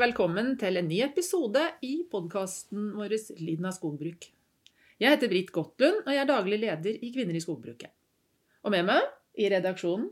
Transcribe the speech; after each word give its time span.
Velkommen 0.00 0.54
til 0.56 0.78
en 0.80 0.86
ny 0.88 1.02
episode 1.04 1.60
i 1.84 2.06
podkasten 2.08 2.94
vår 2.96 3.12
Lyden 3.36 3.66
av 3.68 3.74
skogbruk. 3.76 4.22
Jeg 4.96 5.12
heter 5.12 5.28
Britt 5.28 5.50
Gottlund, 5.52 5.98
og 6.06 6.14
jeg 6.14 6.22
er 6.22 6.28
daglig 6.30 6.58
leder 6.62 7.02
i 7.04 7.10
Kvinner 7.12 7.36
i 7.36 7.42
skogbruket. 7.44 7.90
Og 8.64 8.72
med 8.72 8.86
meg 8.88 9.10
i 9.36 9.50
redaksjonen 9.52 10.06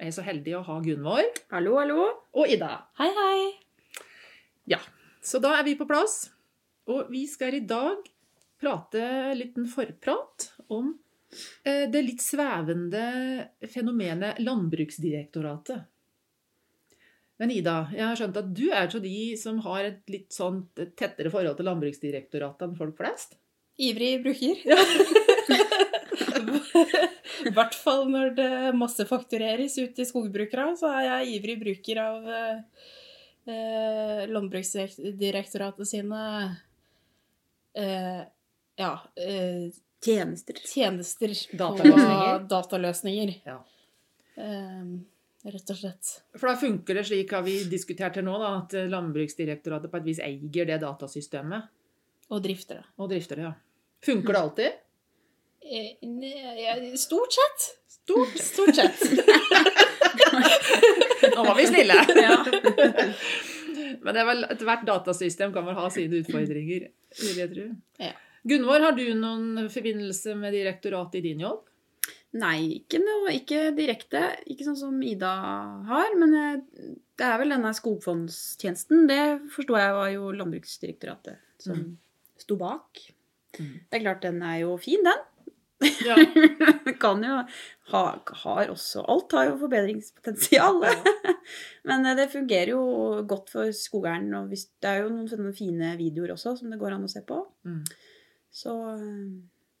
er 0.00 0.08
jeg 0.08 0.16
så 0.16 0.24
heldig 0.26 0.56
å 0.58 0.64
ha 0.66 0.78
Gunvor 0.82 1.22
Hallo, 1.52 1.76
hallo. 1.78 2.06
og 2.34 2.50
Ida. 2.50 2.72
Hei, 2.98 3.10
hei. 3.14 4.02
Ja, 4.74 4.80
så 5.22 5.38
da 5.44 5.52
er 5.60 5.68
vi 5.68 5.76
på 5.78 5.86
plass. 5.86 6.32
Og 6.90 7.12
vi 7.12 7.22
skal 7.30 7.60
i 7.60 7.62
dag 7.62 8.08
prate 8.58 9.04
litt 9.38 9.60
en 9.60 9.70
forprat 9.70 10.48
om 10.66 10.96
eh, 11.62 11.86
det 11.86 12.02
litt 12.02 12.26
svevende 12.26 13.04
fenomenet 13.70 14.42
Landbruksdirektoratet. 14.42 15.86
Men 17.38 17.52
Ida, 17.54 17.76
jeg 17.94 18.02
har 18.02 18.18
skjønt 18.18 18.38
at 18.40 18.48
du 18.54 18.64
er 18.74 18.88
så 18.90 18.98
de 19.02 19.36
som 19.38 19.60
har 19.66 19.84
et 19.86 20.10
litt 20.10 20.34
sånn 20.34 20.64
tettere 20.98 21.30
forhold 21.30 21.58
til 21.58 21.68
Landbruksdirektoratet 21.70 22.66
enn 22.66 22.78
folk 22.78 22.96
flest? 22.98 23.36
Ivrig 23.78 24.16
bruker. 24.24 24.58
I 27.46 27.52
hvert 27.54 27.76
fall 27.78 28.08
når 28.10 28.32
det 28.34 28.50
massefaktureres 28.74 29.76
ut 29.78 29.92
til 29.94 30.08
skogbrukere, 30.08 30.72
så 30.80 30.90
er 30.98 31.04
jeg 31.06 31.36
ivrig 31.38 31.56
bruker 31.60 32.00
av 32.02 32.26
eh, 32.34 34.24
Landbruksdirektoratet 34.32 35.86
sine 35.88 36.22
eh, 37.78 38.24
ja, 38.82 38.90
eh, 39.14 39.70
Tjenester. 40.04 40.58
tjenester 40.66 41.32
Dataløsninger. 41.58 42.42
dataløsninger. 42.50 43.32
Ja. 43.46 43.60
Eh, 44.38 44.84
rett 45.44 45.70
og 45.70 45.78
slett. 45.78 46.10
For 46.36 46.50
da 46.50 46.56
funker 46.58 46.98
det 46.98 47.04
slik, 47.06 47.30
har 47.32 47.44
vi 47.46 47.60
diskutert 47.70 48.18
her 48.18 48.26
nå, 48.26 48.34
da, 48.42 48.50
at 48.58 48.74
Landbruksdirektoratet 48.90 49.90
på 49.92 50.00
et 50.00 50.08
vis 50.08 50.20
eier 50.24 50.66
det 50.68 50.80
datasystemet 50.82 51.70
Og 52.34 52.42
drifter 52.44 52.80
det. 52.82 52.86
og 52.98 53.10
drifter 53.12 53.36
det. 53.40 53.46
ja. 53.48 53.54
Funker 54.04 54.32
det 54.34 54.40
alltid? 54.40 54.84
Eh, 55.68 56.94
Stort 56.96 57.32
sett. 57.34 57.68
Stort. 57.88 58.38
Stort 58.38 58.74
sett. 58.76 59.02
Nå 61.36 61.44
var 61.44 61.54
vi 61.58 61.66
snille! 61.66 61.94
Ja. 62.22 62.36
Men 64.02 64.14
det 64.14 64.20
er 64.22 64.26
vel, 64.28 64.44
ethvert 64.52 64.84
datasystem 64.86 65.52
kan 65.54 65.66
vel 65.66 65.76
ha 65.78 65.88
sine 65.92 66.20
utfordringer, 66.22 66.88
vil 67.22 67.40
jeg 67.42 67.52
tro. 67.54 67.66
Ja. 68.02 68.12
Gunvor, 68.48 68.84
har 68.86 68.94
du 68.96 69.04
noen 69.18 69.68
forbindelse 69.72 70.36
med 70.38 70.54
direktoratet 70.54 71.20
i 71.20 71.24
din 71.30 71.42
jobb? 71.44 71.64
Nei, 72.36 72.82
ikke, 72.82 72.98
noe, 73.00 73.30
ikke 73.32 73.70
direkte. 73.72 74.20
Ikke 74.52 74.66
sånn 74.66 74.76
som 74.76 74.98
Ida 75.02 75.30
har. 75.88 76.12
Men 76.20 76.34
eh, 76.36 76.58
det 77.16 77.24
er 77.24 77.38
vel 77.40 77.54
denne 77.54 77.72
skogfondstjenesten. 77.76 79.06
Det 79.08 79.20
forsto 79.54 79.78
jeg 79.80 79.94
var 79.96 80.10
jo 80.12 80.28
Landbruksdirektoratet 80.36 81.40
som 81.64 81.78
Mm. 81.78 81.96
sto 82.36 82.56
bak. 82.60 83.00
Mm. 83.58 83.72
Det 83.88 83.96
er 83.96 84.04
klart 84.04 84.22
den 84.22 84.42
er 84.44 84.60
jo 84.60 84.76
fin, 84.76 85.02
den. 85.02 85.24
Ja. 86.04 86.16
kan 87.02 87.22
jo 87.22 87.36
ha, 87.92 88.00
har 88.42 88.70
også 88.72 89.04
Alt 89.08 89.32
har 89.32 89.44
jo 89.52 89.58
forbedringspotensial. 89.60 90.80
Men 91.88 92.06
eh, 92.06 92.16
det 92.18 92.28
fungerer 92.32 92.74
jo 92.74 92.82
godt 93.30 93.48
for 93.54 93.72
skogeieren. 93.72 94.28
Og 94.36 94.48
hvis, 94.52 94.66
det 94.82 94.90
er 94.90 95.04
jo 95.06 95.14
noen 95.14 95.54
fine 95.56 95.94
videoer 95.96 96.34
også 96.36 96.58
som 96.60 96.68
det 96.70 96.78
går 96.82 96.98
an 96.98 97.06
å 97.08 97.10
se 97.10 97.22
på. 97.24 97.40
Mm. 97.64 97.84
Så, 98.52 98.74
eh, 98.98 99.38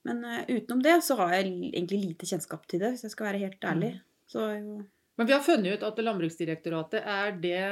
men 0.08 0.24
uh, 0.24 0.42
utenom 0.48 0.82
det 0.84 0.96
så 1.04 1.18
har 1.20 1.36
jeg 1.36 1.46
egentlig 1.70 2.02
lite 2.02 2.28
kjennskap 2.30 2.66
til 2.70 2.82
det, 2.82 2.94
hvis 2.94 3.06
jeg 3.06 3.14
skal 3.14 3.30
være 3.30 3.42
helt 3.44 3.68
ærlig. 3.70 3.94
Mm. 3.98 4.04
Så 4.28 4.50
jo 4.58 4.78
Men 5.18 5.26
vi 5.26 5.34
har 5.34 5.42
funnet 5.42 5.78
ut 5.78 5.86
at 5.86 5.98
Landbruksdirektoratet 6.04 7.06
er 7.06 7.38
det 7.42 7.62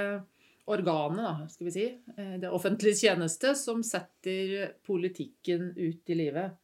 organet, 0.67 1.23
da, 1.23 1.49
skal 1.49 1.69
vi 1.69 1.73
si, 1.75 1.85
eh, 2.17 2.33
det 2.43 2.51
offentlige 2.51 2.99
tjeneste, 3.07 3.55
som 3.55 3.83
setter 3.87 4.73
politikken 4.87 5.69
ut 5.77 6.11
i 6.11 6.17
livet. 6.19 6.57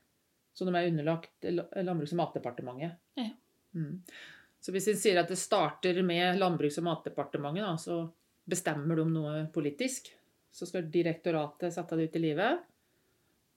Så 0.52 0.66
de 0.66 0.74
er 0.74 0.88
underlagt 0.90 1.46
Landbruks- 1.46 2.12
og 2.12 2.18
matdepartementet. 2.18 2.96
Ja. 3.14 3.28
Mm. 3.78 4.02
Så 4.60 4.74
hvis 4.74 4.88
vi 4.90 4.96
sier 4.98 5.20
at 5.22 5.30
det 5.30 5.38
starter 5.38 6.02
med 6.02 6.38
Landbruks- 6.40 6.78
og 6.82 6.88
matdepartementet, 6.90 7.62
da, 7.62 7.76
så 7.78 8.00
bestemmer 8.44 8.98
de 8.98 9.06
noe 9.10 9.46
politisk. 9.54 10.10
Så 10.52 10.66
skal 10.68 10.90
direktoratet 10.92 11.72
sette 11.72 11.96
det 11.96 12.10
ut 12.10 12.18
i 12.18 12.26
livet. 12.26 12.66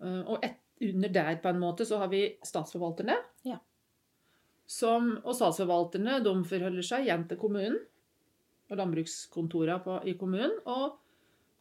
Eh, 0.03 0.22
Og 0.22 0.46
et, 0.46 0.62
under 0.81 1.09
der 1.09 1.38
på 1.41 1.50
en 1.52 1.59
måte 1.62 1.86
så 1.88 2.00
har 2.02 2.09
vi 2.12 2.25
statsforvalterne. 2.44 3.16
Ja. 3.47 3.59
Som, 4.68 5.12
og 5.24 5.36
statsforvalterne 5.38 6.19
de 6.25 6.34
forholder 6.50 6.86
seg 6.86 7.06
igjen 7.06 7.28
til 7.30 7.40
kommunen 7.40 7.78
og 8.72 8.80
landbrukskontorene 8.80 10.00
i 10.09 10.16
kommunen. 10.19 10.58
Og 10.66 10.97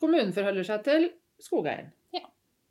kommunen 0.00 0.32
forholder 0.34 0.66
seg 0.66 0.84
til 0.86 1.08
skogeieren. 1.42 1.92
Ja. 2.16 2.24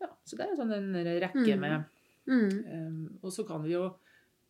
Ja, 0.03 0.09
så 0.25 0.39
det 0.39 0.47
er 0.49 0.57
sånn 0.59 0.73
en 0.75 0.95
rekke 1.21 1.55
Mm. 1.55 1.59
med 1.59 1.83
mm, 2.25 2.51
um, 2.73 3.19
Og 3.21 3.31
så 3.31 3.45
kan 3.47 3.63
vi 3.63 3.73
jo 3.73 3.85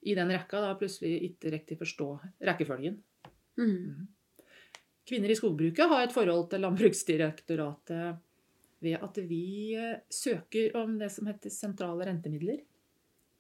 i 0.03 0.15
den 0.15 0.31
rekka 0.33 0.59
da 0.61 0.73
plutselig 0.75 1.29
ikke 1.29 1.51
riktig 1.53 1.77
forstå 1.79 2.07
rekkefølgen. 2.41 2.97
mm, 3.57 4.07
Kvinner 5.05 5.29
i 5.29 5.35
skogbruket 5.35 5.89
har 5.89 6.03
et 6.03 6.13
forhold 6.15 6.49
til 6.49 6.61
Landbruksdirektoratet 6.63 8.17
ved 8.83 9.03
at 9.03 9.19
vi 9.27 9.73
eh, 9.79 10.01
søker 10.11 10.75
om 10.79 10.97
det 10.99 11.09
som 11.13 11.29
heter 11.29 11.53
sentrale 11.53 12.07
rentemidler. 12.09 12.61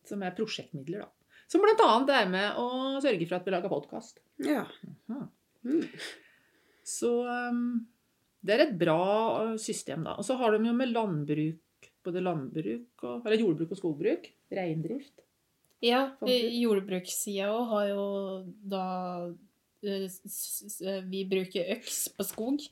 Som 0.07 0.23
er 0.25 0.35
prosjektmidler, 0.35 1.05
da. 1.05 1.33
Som 1.51 1.63
bl.a. 1.63 1.89
er 2.15 2.29
med 2.31 2.59
å 2.59 2.67
sørge 3.03 3.27
for 3.27 3.37
at 3.37 3.47
vi 3.47 3.53
lager 3.53 3.71
podkast. 3.71 4.21
Ja. 4.41 4.63
Mm. 5.63 5.83
Så 6.87 7.11
um, 7.27 7.83
det 8.43 8.55
er 8.55 8.65
et 8.65 8.77
bra 8.79 9.03
uh, 9.51 9.57
system, 9.61 10.07
da. 10.07 10.17
Og 10.19 10.27
så 10.27 10.37
har 10.39 10.55
de 10.55 10.67
jo 10.67 10.75
med 10.75 10.91
landbruk, 10.91 11.91
både 12.03 12.23
landbruk 12.23 13.05
og 13.07 13.27
Eller 13.27 13.43
jordbruk 13.43 13.75
og 13.75 13.79
skogbruk. 13.79 14.27
Reindrift. 14.53 15.23
Ja, 15.83 16.13
eh, 16.23 16.47
jordbrukssida 16.61 17.49
òg 17.51 17.71
har 17.73 17.87
jo 17.89 18.03
da 18.71 18.83
eh, 19.83 21.01
Vi 21.11 21.23
bruker 21.27 21.73
øks 21.75 22.05
på 22.15 22.27
skog. 22.27 22.67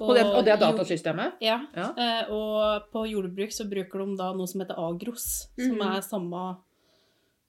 Og, 0.00 0.14
det, 0.16 0.22
og 0.24 0.44
det 0.44 0.52
er 0.54 0.56
jord- 0.58 0.78
datasystemet? 0.78 1.34
Ja. 1.44 1.58
Ja. 1.76 1.90
eh, 1.96 2.30
Og 2.32 2.86
på 2.92 3.02
jordbruk 3.10 3.52
så 3.52 3.66
bruker 3.68 3.98
de 4.06 4.16
da 4.16 4.32
noe 4.32 4.46
som 4.48 4.60
heter 4.62 4.78
Agros, 4.80 5.26
som 5.58 5.76
Mhm. 5.76 5.96
er 5.96 6.00
samme, 6.00 6.44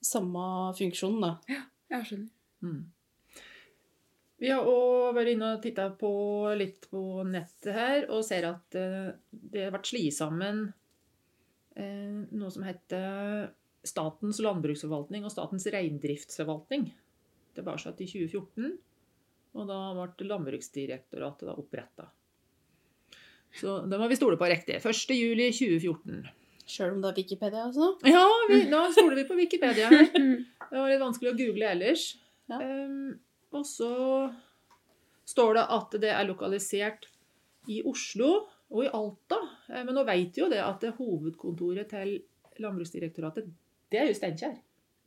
samme 0.03 0.73
funksjon, 0.75 1.21
da. 1.21 1.37
Jeg 1.89 2.05
skjønner. 2.05 2.29
Mm. 2.63 2.83
Vi 4.39 4.49
har 4.49 4.65
òg 4.67 5.13
vært 5.15 5.31
inne 5.31 5.53
og 5.55 5.61
titta 5.63 5.89
på 5.95 6.57
litt 6.57 6.89
på 6.91 7.23
nettet 7.23 7.73
her, 7.73 8.05
og 8.11 8.23
ser 8.25 8.43
at 8.49 8.75
eh, 8.75 9.13
det 9.31 9.63
har 9.63 9.71
vært 9.71 9.87
slitt 9.87 10.13
sammen 10.13 10.73
eh, 11.77 12.25
noe 12.31 12.51
som 12.51 12.63
heter 12.63 13.51
Statens 13.85 14.39
landbruksforvaltning 14.43 15.23
og 15.25 15.31
Statens 15.31 15.65
reindriftsforvaltning. 15.67 16.91
Det 17.55 17.63
var 17.65 17.77
satt 17.77 18.01
i 18.01 18.05
2014, 18.05 18.77
og 19.55 19.67
da 19.67 19.79
ble 19.93 20.27
Landbruksdirektoratet 20.27 21.49
oppretta. 21.57 22.09
Så 23.59 23.79
det 23.89 23.99
må 24.01 24.07
vi 24.09 24.17
stole 24.17 24.37
på 24.39 24.47
riktig. 24.49 24.79
1.7.2014. 24.81 26.23
Sjøl 26.73 26.93
om 26.95 27.01
det 27.03 27.11
er 27.11 27.17
Wikipedia, 27.19 27.65
altså. 27.67 27.89
Ja, 28.07 28.23
vi, 28.49 28.61
da 28.71 28.85
stoler 28.95 29.19
vi 29.19 29.25
på 29.27 29.35
Wikipedia 29.37 29.89
her. 29.91 30.07
Det 30.13 30.79
var 30.79 30.89
litt 30.89 31.03
vanskelig 31.03 31.33
å 31.33 31.37
google 31.37 31.69
ellers. 31.75 32.05
Ja. 32.49 32.57
Um, 32.57 33.19
og 33.53 33.65
så 33.67 33.91
står 35.29 35.59
det 35.59 35.65
at 35.77 35.97
det 36.01 36.11
er 36.15 36.25
lokalisert 36.27 37.05
i 37.71 37.81
Oslo 37.87 38.31
og 38.73 38.81
i 38.85 38.89
Alta. 38.89 39.37
Eh, 39.69 39.83
Men 39.85 39.93
nå 39.95 40.03
vet 40.07 40.33
vi 40.35 40.41
jo 40.41 40.49
det 40.51 40.61
at 40.63 40.81
det 40.83 40.95
hovedkontoret 40.97 41.91
til 41.93 42.15
Landbruksdirektoratet, 42.63 43.51
det 43.93 44.01
er 44.01 44.09
jo 44.09 44.17
Steinkjer. 44.17 44.55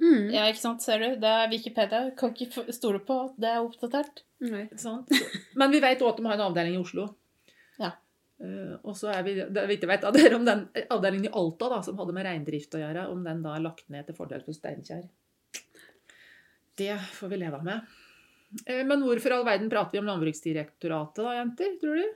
Mm. 0.02 0.28
Ja, 0.34 0.44
ikke 0.50 0.60
sant, 0.60 0.84
ser 0.84 1.00
du. 1.00 1.08
Det 1.20 1.32
er 1.40 1.50
Wikipedia. 1.50 2.02
Kan 2.20 2.34
ikke 2.36 2.68
stole 2.76 3.00
på 3.02 3.16
at 3.26 3.36
det 3.40 3.48
er 3.50 3.62
oppdatert. 3.64 4.22
Nei. 4.44 4.66
Sant? 4.78 5.10
Men 5.56 5.72
vi 5.72 5.80
vet 5.82 6.02
òg 6.04 6.12
at 6.12 6.20
de 6.20 6.26
har 6.28 6.36
en 6.36 6.46
avdeling 6.50 6.76
i 6.76 6.82
Oslo. 6.82 7.08
Ja. 7.80 7.94
Eh, 8.36 8.74
og 8.84 8.96
så 8.98 9.10
er 9.14 9.22
vi, 9.24 9.34
det 9.40 9.62
er 9.62 9.70
viktig 9.70 9.88
å 9.88 9.92
vite 9.94 10.12
dere 10.16 10.36
om 10.36 10.44
den 10.44 10.66
avdelingen 10.92 11.30
i 11.30 11.34
Alta 11.40 11.70
da, 11.72 11.80
som 11.84 11.96
hadde 12.00 12.14
med 12.16 12.26
reindrift 12.28 12.76
å 12.76 12.82
gjøre, 12.82 13.06
om 13.12 13.22
den 13.24 13.40
da 13.44 13.54
er 13.56 13.64
lagt 13.64 13.88
ned 13.92 14.08
til 14.08 14.18
fordel 14.18 14.44
for 14.44 14.56
Steinkjer. 14.56 15.06
Det 16.76 16.92
får 17.16 17.32
vi 17.32 17.40
leve 17.40 17.62
med. 17.64 17.96
Uh, 18.68 18.82
Men 18.84 19.04
hvorfor 19.04 19.32
i 19.32 19.38
all 19.38 19.48
verden 19.48 19.72
prater 19.72 19.96
vi 19.96 20.02
om 20.02 20.10
Landbruksdirektoratet 20.10 21.22
da, 21.24 21.36
jenter? 21.40 21.76
Tror 21.80 22.02
du? 22.02 22.06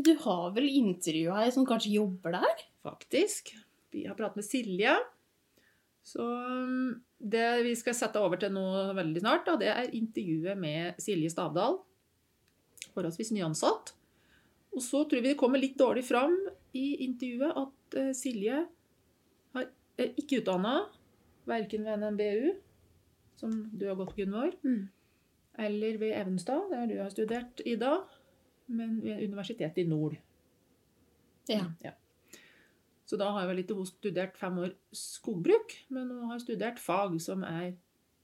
Du 0.00 0.14
har 0.22 0.52
vel 0.56 0.70
intervjua 0.70 1.42
ei 1.44 1.50
som 1.52 1.66
kanskje 1.68 1.96
jobber 1.98 2.38
der? 2.38 2.62
Faktisk. 2.86 3.50
Vi 3.90 4.06
har 4.06 4.16
pratet 4.16 4.38
med 4.38 4.46
Silje. 4.46 4.94
Så 6.06 6.24
um, 6.24 6.94
det 7.18 7.48
vi 7.66 7.74
skal 7.76 7.96
sette 7.98 8.22
over 8.22 8.40
til 8.40 8.54
nå 8.54 8.64
veldig 8.96 9.20
snart, 9.20 9.44
da, 9.44 9.58
det 9.60 9.68
er 9.74 9.90
intervjuet 9.98 10.56
med 10.56 11.02
Silje 11.02 11.34
Stavdal. 11.34 11.80
Forholdsvis 12.94 13.34
nyansatt. 13.36 13.92
Og 14.76 14.82
så 14.84 15.02
tror 15.08 15.22
vi 15.24 15.32
det 15.32 15.38
kommer 15.40 15.58
litt 15.62 15.76
dårlig 15.80 16.04
fram 16.06 16.36
i 16.78 16.84
intervjuet 17.06 17.56
at 17.58 17.96
eh, 17.98 18.10
Silje 18.14 18.60
har, 19.56 19.66
er 19.98 20.12
ikke 20.20 20.40
utdanna, 20.42 20.76
verken 21.50 21.84
ved 21.88 21.98
NMBU, 22.04 22.52
som 23.40 23.54
du 23.74 23.86
har 23.88 23.96
gått, 23.98 24.14
Gunvor, 24.18 24.52
Mm. 24.62 24.88
eller 25.58 25.98
ved 25.98 26.12
Evenstad, 26.14 26.68
der 26.70 26.86
du 26.86 26.98
har 27.00 27.10
studert, 27.10 27.60
Ida, 27.66 27.96
men 28.68 29.00
ved 29.02 29.24
Universitetet 29.26 29.78
i 29.82 29.88
Nord. 29.90 30.14
Ja. 31.50 31.64
Så 33.10 33.16
da 33.18 33.32
har 33.34 33.48
vel 33.48 33.64
ikke 33.64 33.74
hun 33.74 33.88
studert 33.88 34.36
fem 34.38 34.58
år 34.62 34.74
skogbruk, 34.94 35.72
men 35.90 36.12
hun 36.14 36.30
har 36.30 36.38
studert 36.38 36.78
fag 36.78 37.16
som 37.20 37.42
er 37.42 37.72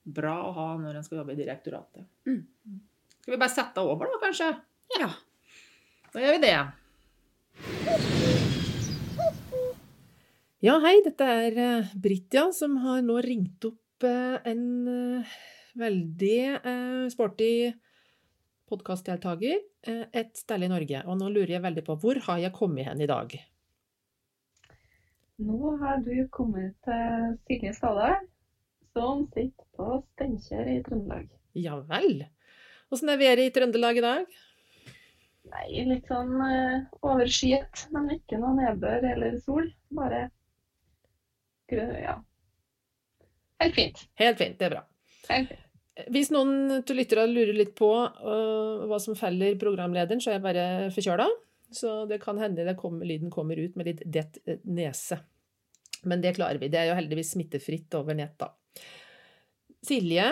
bra 0.06 0.36
å 0.46 0.52
ha 0.54 0.66
når 0.78 1.00
en 1.00 1.02
skal 1.06 1.18
jobbe 1.24 1.34
i 1.34 1.40
direktoratet. 1.40 2.06
Mm. 2.28 2.44
Skal 3.18 3.34
vi 3.34 3.40
bare 3.42 3.50
sette 3.56 3.82
over, 3.82 4.06
da, 4.12 4.20
kanskje? 4.22 4.52
Ja. 5.00 5.08
Da 6.16 6.22
gjør 6.24 6.38
vi 6.38 6.46
det. 6.46 6.52
Ja, 10.64 10.78
hei. 10.80 10.94
Dette 11.04 11.26
er 11.28 11.58
eh, 11.60 11.90
Britja 11.92 12.46
som 12.56 12.78
har 12.80 13.02
nå 13.04 13.18
ringt 13.20 13.66
opp 13.68 14.06
eh, 14.08 14.38
en 14.48 14.62
eh, 14.88 15.34
veldig 15.76 17.10
sporty 17.12 17.50
podkastdeltaker 18.72 19.58
eh, 19.58 20.06
et 20.16 20.32
sted 20.40 20.64
i 20.64 20.72
Norge. 20.72 21.04
Og 21.04 21.20
nå 21.20 21.28
lurer 21.34 21.58
jeg 21.58 21.64
veldig 21.66 21.84
på 21.84 21.98
hvor 22.00 22.22
har 22.30 22.40
jeg 22.46 22.56
kommet 22.56 22.88
hen 22.88 23.04
i 23.04 23.10
dag? 23.12 23.36
Nå 25.44 25.76
har 25.84 26.00
du 26.00 26.16
kommet 26.32 26.72
til 26.88 27.36
Silje 27.44 27.76
Stadal, 27.76 28.24
som 28.96 29.28
sitter 29.36 29.68
på 29.76 30.00
Steinkjer 30.14 30.76
i 30.78 30.80
Trøndelag. 30.88 31.28
Ja 31.60 31.76
vel. 31.92 32.24
Åssen 32.88 33.12
er 33.12 33.20
været 33.20 33.50
i 33.50 33.52
Trøndelag 33.52 34.00
i 34.00 34.08
dag? 34.08 34.44
Nei, 35.46 35.84
litt 35.86 36.08
sånn 36.10 36.32
uh, 36.40 36.86
overskyet, 37.06 37.86
men 37.94 38.10
ikke 38.16 38.40
noe 38.42 38.56
nedbør 38.58 39.06
eller 39.12 39.36
sol. 39.42 39.68
Bare 39.94 40.26
grønn, 41.70 41.94
ja. 42.02 42.16
Helt 43.62 43.78
fint. 43.78 44.02
Helt 44.20 44.40
fint, 44.40 44.58
det 44.58 44.68
er 44.68 44.74
bra. 44.76 44.82
Helt 45.30 45.52
fint. 45.52 45.62
Hvis 46.12 46.28
noen 46.28 46.82
til 46.84 46.98
lyttere 47.00 47.24
lurer 47.30 47.56
litt 47.56 47.72
på 47.78 47.88
uh, 47.88 48.84
hva 48.84 48.98
som 49.00 49.16
feller 49.16 49.56
programlederen, 49.60 50.20
så 50.20 50.30
er 50.30 50.36
jeg 50.36 50.44
bare 50.44 50.66
forkjøla. 50.92 51.28
Så 51.72 51.94
det 52.10 52.20
kan 52.22 52.38
hende 52.38 52.66
det 52.66 52.76
kommer, 52.78 53.08
lyden 53.08 53.32
kommer 53.32 53.56
ut 53.58 53.78
med 53.78 53.88
litt 53.88 54.02
dett 54.04 54.38
eh, 54.46 54.60
nese. 54.70 55.18
Men 56.06 56.20
det 56.22 56.36
klarer 56.36 56.60
vi. 56.62 56.68
Det 56.70 56.78
er 56.78 56.90
jo 56.90 56.98
heldigvis 56.98 57.32
smittefritt 57.34 57.96
over 57.98 58.14
nett, 58.14 58.36
da. 58.38 58.52
Silje, 59.86 60.28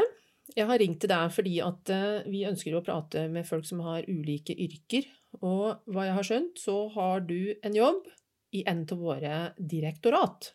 jeg 0.55 0.69
har 0.71 0.79
ringt 0.79 1.01
til 1.03 1.11
deg 1.11 1.33
fordi 1.35 1.55
at 1.65 1.91
eh, 1.91 2.27
vi 2.31 2.45
ønsker 2.47 2.77
å 2.79 2.83
prate 2.87 3.27
med 3.33 3.47
folk 3.49 3.67
som 3.67 3.83
har 3.87 4.07
ulike 4.07 4.55
yrker. 4.55 5.09
Og 5.43 5.83
hva 5.91 6.07
jeg 6.07 6.17
har 6.19 6.29
skjønt, 6.29 6.61
så 6.63 6.77
har 6.95 7.25
du 7.27 7.55
en 7.67 7.75
jobb 7.75 8.07
i 8.55 8.63
en 8.71 8.85
av 8.87 9.01
våre 9.01 9.39
direktorat. 9.59 10.53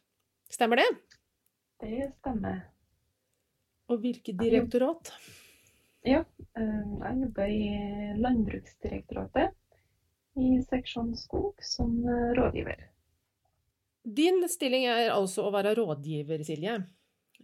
Stemmer 0.49 0.79
det? 0.79 0.89
Det 1.83 2.11
stemmer. 2.21 2.61
Og 3.91 3.99
hvilket 4.03 4.39
direktorat? 4.39 5.11
Ja, 6.07 6.23
eh, 6.55 6.85
jeg 7.03 7.25
jobber 7.25 7.51
i 7.51 7.65
Landbruksdirektoratet 8.23 9.57
i 10.39 10.61
seksjon 10.63 11.11
skog 11.19 11.59
som 11.65 11.97
eh, 12.07 12.31
rådgiver. 12.39 12.87
Din 14.03 14.39
stilling 14.47 14.87
er 14.87 15.11
altså 15.11 15.43
å 15.43 15.51
være 15.53 15.75
rådgiver, 15.75 16.39
Silje. 16.47 16.77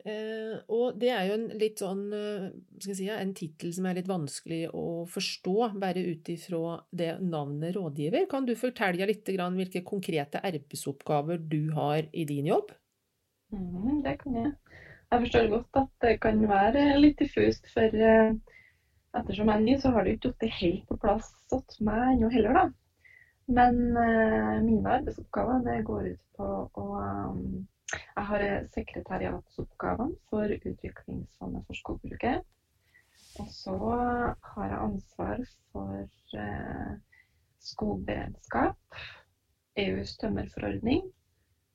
Eh, 0.04 0.58
og 0.70 0.98
det 1.00 1.10
er 1.10 1.30
jo 1.30 1.36
en 1.38 1.46
litt 1.58 1.82
sånn 1.82 2.02
eh, 2.14 2.50
skal 2.78 2.92
jeg 2.92 2.98
si, 3.00 3.08
en 3.10 3.32
tittel 3.38 3.72
som 3.74 3.88
er 3.88 3.98
litt 3.98 4.10
vanskelig 4.10 4.62
å 4.76 5.06
forstå, 5.10 5.56
bare 5.82 6.04
ut 6.12 6.30
ifra 6.34 6.76
det 6.92 7.16
navnet 7.24 7.74
rådgiver. 7.78 8.28
Kan 8.30 8.46
du 8.46 8.54
fortelle 8.60 9.08
litt 9.10 9.30
hvilke 9.32 9.82
konkrete 9.88 10.44
arbeidsoppgaver 10.46 11.40
du 11.42 11.72
har 11.78 12.06
i 12.12 12.28
din 12.28 12.52
jobb? 12.52 12.76
Mm, 13.56 14.04
det 14.06 14.18
kan 14.22 14.42
jeg. 14.42 14.54
Jeg 15.14 15.24
forstår 15.24 15.52
godt 15.54 15.80
at 15.80 15.92
det 16.04 16.16
kan 16.22 16.42
være 16.50 16.88
litt 17.00 17.22
diffust, 17.22 17.70
for 17.74 18.02
eh, 18.10 18.34
ettersom 19.16 19.50
jeg 19.50 19.62
er 19.62 19.68
ny, 19.70 19.78
så 19.80 19.94
har 19.96 20.06
det 20.06 20.18
ikke 20.18 20.36
falt 20.36 20.60
helt 20.60 20.90
på 20.90 21.00
plass 21.02 21.32
hos 21.54 21.80
meg 21.86 22.18
ennå 22.18 22.34
heller, 22.34 22.58
da. 22.58 22.66
Men 23.46 23.76
mine 24.66 24.90
arbeidsoppgaver 24.90 25.60
det 25.68 25.84
går 25.86 26.08
ut 26.16 26.22
på 26.34 26.46
å 26.82 26.86
Jeg 27.94 28.26
har 28.30 28.44
eh, 28.44 28.68
sekretariatsoppgavene 28.74 30.18
for 30.30 30.54
Utviklingsfondet 30.56 31.66
for 31.68 31.80
skogbruket. 31.80 32.46
Og 33.40 33.50
så 33.52 33.76
har 34.56 34.72
jeg 34.72 34.80
ansvar 34.80 35.44
for 35.72 36.40
eh, 36.40 36.94
skogberedskap, 37.60 38.78
EUs 39.86 40.16
tømmerforordning, 40.18 41.04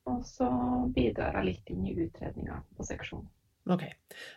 og 0.08 0.24
så 0.26 0.48
bidrar 0.94 1.36
jeg 1.38 1.48
litt 1.50 1.74
inn 1.74 1.86
i 1.86 1.96
utredninga 2.06 2.62
på 2.76 2.86
seksjonen. 2.88 3.28
Ok, 3.70 3.84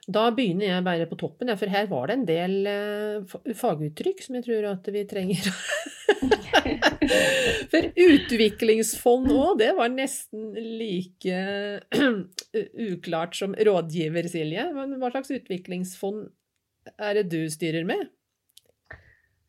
da 0.05 0.27
begynner 0.35 0.67
jeg 0.67 0.85
bare 0.85 1.07
på 1.09 1.17
toppen, 1.17 1.49
for 1.57 1.73
her 1.73 1.87
var 1.89 2.09
det 2.09 2.17
en 2.19 2.25
del 2.27 2.67
eh, 2.69 3.53
faguttrykk 3.57 4.21
som 4.21 4.37
jeg 4.37 4.45
tror 4.45 4.67
at 4.69 4.89
vi 4.93 5.01
trenger. 5.09 5.47
for 7.73 7.87
utviklingsfond 8.05 9.33
òg, 9.33 9.57
det 9.63 9.71
var 9.79 9.89
nesten 9.93 10.53
like 10.53 11.39
uklart 12.93 13.39
som 13.39 13.57
rådgiver, 13.57 14.29
Silje. 14.29 14.67
Men 14.77 14.99
hva 15.01 15.09
slags 15.15 15.33
utviklingsfond 15.33 16.27
er 16.99 17.19
det 17.19 17.31
du 17.33 17.41
styrer 17.49 17.89
med? 17.89 18.11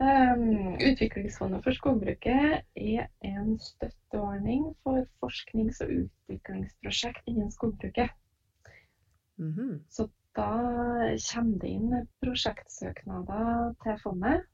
Um, 0.03 0.75
Utviklingsfondet 0.83 1.63
for 1.63 1.77
skogbruket 1.77 2.65
er 2.75 3.05
en 3.23 3.53
støtteordning 3.63 4.73
for 4.83 5.05
forsknings- 5.23 5.79
og 5.85 5.93
utviklingsprosjekt 6.01 7.31
innen 7.31 7.53
skogbruket. 7.55 8.11
Mhm. 9.39 9.81
Så 9.91 10.09
da 10.37 10.51
kommer 11.33 11.59
det 11.61 11.69
inn 11.69 12.07
prosjektsøknader 12.23 13.75
til 13.83 13.99
fondet. 14.03 14.45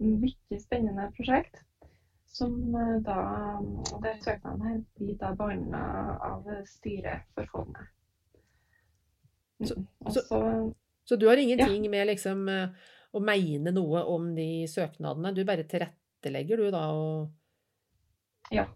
Mye 0.00 0.58
spennende 0.60 1.10
prosjekt. 1.16 1.62
Som 2.26 2.74
eh, 2.76 2.98
da 3.06 3.60
Der 4.02 4.18
søknaden 4.20 4.62
her 4.62 4.80
blir 4.98 5.16
da 5.18 5.32
behandla 5.34 6.18
av 6.20 6.44
styret 6.66 7.22
for 7.34 7.46
fondet. 7.52 7.86
Så- 9.64 9.74
Mm. 9.76 10.10
Så- 10.12 10.20
så 10.28 10.74
Så 11.04 11.16
du 11.18 11.28
har 11.28 11.36
ingenting 11.36 11.90
med 11.90 12.06
liksom 12.08 12.48
eh, 12.48 12.68
å 13.14 13.20
mene 13.20 13.72
noe 13.72 14.02
om 14.04 14.34
de 14.34 14.66
søknadene, 14.66 15.34
du 15.34 15.44
bare 15.44 15.62
tilrettelegger 15.64 16.56
du 16.56 16.70
da 16.70 16.90
og 16.92 17.30
jeg 18.52 18.66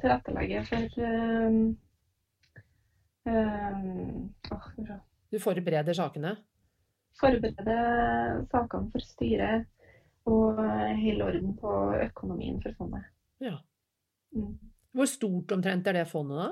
tilrettelegger 0.00 0.64
for 0.64 1.76
um, 3.26 4.34
oh, 4.52 4.68
du 5.32 5.38
forbereder 5.42 5.92
sakene? 5.96 6.36
Forbereder 7.20 8.44
sakene 8.52 8.90
for 8.92 8.98
styret 9.04 9.66
og 10.26 10.58
holde 10.58 11.24
orden 11.24 11.56
på 11.56 11.72
økonomien 12.02 12.60
for 12.62 12.74
fondet. 12.78 13.04
Ja. 13.40 13.56
Mm. 14.32 14.58
Hvor 14.96 15.04
stort 15.10 15.52
omtrent 15.52 15.86
er 15.86 15.92
det 16.00 16.06
fondet 16.08 16.38
da? 16.38 16.48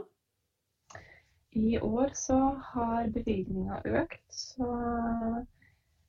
I 1.55 1.79
år 1.79 2.11
så 2.19 2.39
har 2.75 3.11
bevilgninga 3.15 3.81
økt, 3.87 4.25
så 4.35 4.67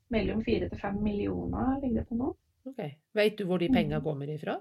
mellom 0.09 0.43
fire 0.45 0.69
til 0.69 0.79
fem 0.81 0.95
millioner 1.03 1.79
ligger 1.81 2.01
det 2.01 2.07
på 2.09 2.15
nå. 2.17 2.31
Ok. 2.65 2.79
Vet 3.13 3.37
du 3.37 3.45
hvor 3.45 3.57
de 3.61 3.69
penga 3.69 3.99
Mhm. 3.99 4.03
kommer 4.03 4.25
ifra? 4.33 4.55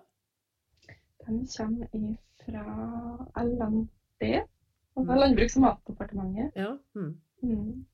De 1.26 1.46
kommer 1.56 1.86
ifra 1.94 2.64
LND, 3.36 3.88
Mm. 4.22 4.48
Landbruks- 4.96 5.56
og 5.58 5.62
matdepartementet. 5.66 6.52
Ja. 6.56 6.78
Mm. 6.94 7.18
Mm. 7.42 7.84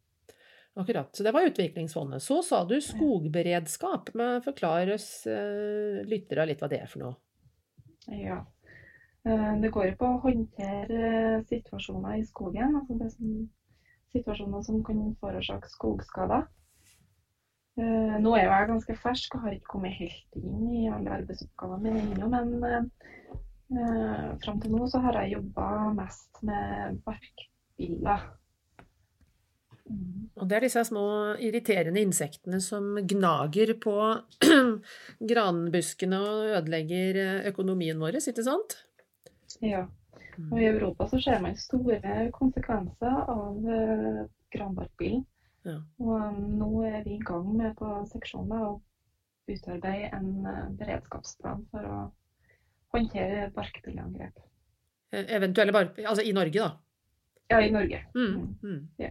Akkurat. 0.76 1.16
Så 1.16 1.24
det 1.26 1.32
var 1.34 1.46
Utviklingsfondet. 1.48 2.22
Så 2.22 2.42
sa 2.46 2.64
du 2.64 2.76
skogberedskap. 2.80 4.12
Men 4.14 4.42
forklar 4.44 4.92
oss 4.94 5.26
eh, 5.26 6.04
lyttere 6.06 6.46
litt 6.46 6.60
hva 6.62 6.68
det 6.70 6.82
er 6.82 6.86
for 6.92 7.02
noe. 7.02 7.16
Ja. 8.14 8.42
Eh, 9.24 9.56
Det 9.60 9.72
går 9.72 9.90
jo 9.90 9.96
på 10.00 10.06
å 10.12 10.20
håndtere 10.26 11.00
eh, 11.38 11.42
situasjoner 11.48 12.20
i 12.20 12.24
skogen. 12.28 12.76
Altså 12.82 12.98
det 13.00 13.10
som, 13.16 13.34
situasjoner 14.14 14.62
som 14.62 14.82
kan 14.84 15.02
forårsake 15.20 15.68
skogskader. 15.72 16.46
Nå 17.80 18.32
er 18.36 18.42
jeg 18.44 18.66
ganske 18.68 18.94
fersk 18.98 19.34
og 19.38 19.44
har 19.46 19.54
ikke 19.54 19.70
kommet 19.72 19.94
helt 19.96 20.34
inn 20.36 20.66
i 20.74 20.88
alle 20.90 21.14
arbeidsoppgavene 21.14 21.92
mine 21.94 22.26
ennå, 22.26 22.26
men 22.28 22.90
eh, 23.74 24.26
fram 24.42 24.60
til 24.62 24.74
nå 24.74 24.86
så 24.90 25.00
har 25.04 25.22
jeg 25.22 25.36
jobba 25.38 25.70
mest 25.96 26.42
med 26.46 27.00
barkbiller. 27.06 28.28
Mm. 29.90 30.30
Og 30.38 30.48
det 30.48 30.56
er 30.56 30.64
disse 30.66 30.82
små 30.86 31.04
irriterende 31.42 32.02
insektene 32.04 32.60
som 32.62 32.94
gnager 33.10 33.72
på 33.82 33.94
granbuskene 35.30 36.20
og 36.20 36.52
ødelegger 36.60 37.22
eh, 37.24 37.48
økonomien 37.50 37.98
vår, 38.00 38.20
ikke 38.20 38.46
sant? 38.46 38.78
Ja. 39.64 39.86
Og 40.50 40.60
i 40.60 40.68
Europa 40.70 41.08
så 41.10 41.18
ser 41.20 41.42
man 41.42 41.58
store 41.58 42.30
konsekvenser 42.36 43.18
av 43.34 43.66
eh, 43.66 44.22
granbarkbillen. 44.54 45.26
Ja. 45.66 45.80
Og 46.00 46.14
eh, 46.20 46.38
nå 46.62 46.70
er 46.88 47.02
vi 47.06 47.18
i 47.18 47.26
gang 47.26 47.50
med 47.56 47.74
på 47.80 47.90
seksjonen 48.12 48.56
å 48.70 48.70
utarbeide 49.50 50.12
en 50.14 50.30
beredskapsplan 50.78 51.66
for 51.72 51.90
å 51.90 52.00
håndtere 52.94 53.50
barkbilleangrep. 53.54 54.38
Eh, 55.12 55.24
Eventuelle 55.36 55.72
bare 55.72 55.94
Altså 56.06 56.22
i 56.22 56.32
Norge, 56.32 56.52
da. 56.60 56.70
Ja, 57.50 57.60
i 57.66 57.70
Norge. 57.74 58.04
Mm, 58.14 58.56
mm. 58.62 58.88
Ja. 58.98 59.10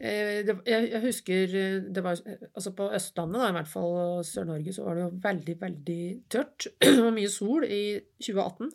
Eh, 0.00 0.40
jeg, 0.66 1.00
husker 1.04 1.52
eh, 1.54 1.80
det 1.94 2.02
var 2.02 2.16
Altså 2.54 2.72
på 2.76 2.88
Østlandet, 2.96 3.40
da, 3.40 3.48
i 3.50 3.56
hvert 3.58 3.68
fall 3.70 4.22
Sør-Norge, 4.24 4.72
så 4.74 4.84
var 4.86 4.94
det 4.98 5.04
jo 5.04 5.10
veldig, 5.22 5.56
veldig 5.60 6.00
tørt. 6.32 6.66
Det 6.80 7.02
var 7.04 7.12
mye 7.14 7.28
sol 7.32 7.64
i 7.68 7.82
2018. 8.22 8.72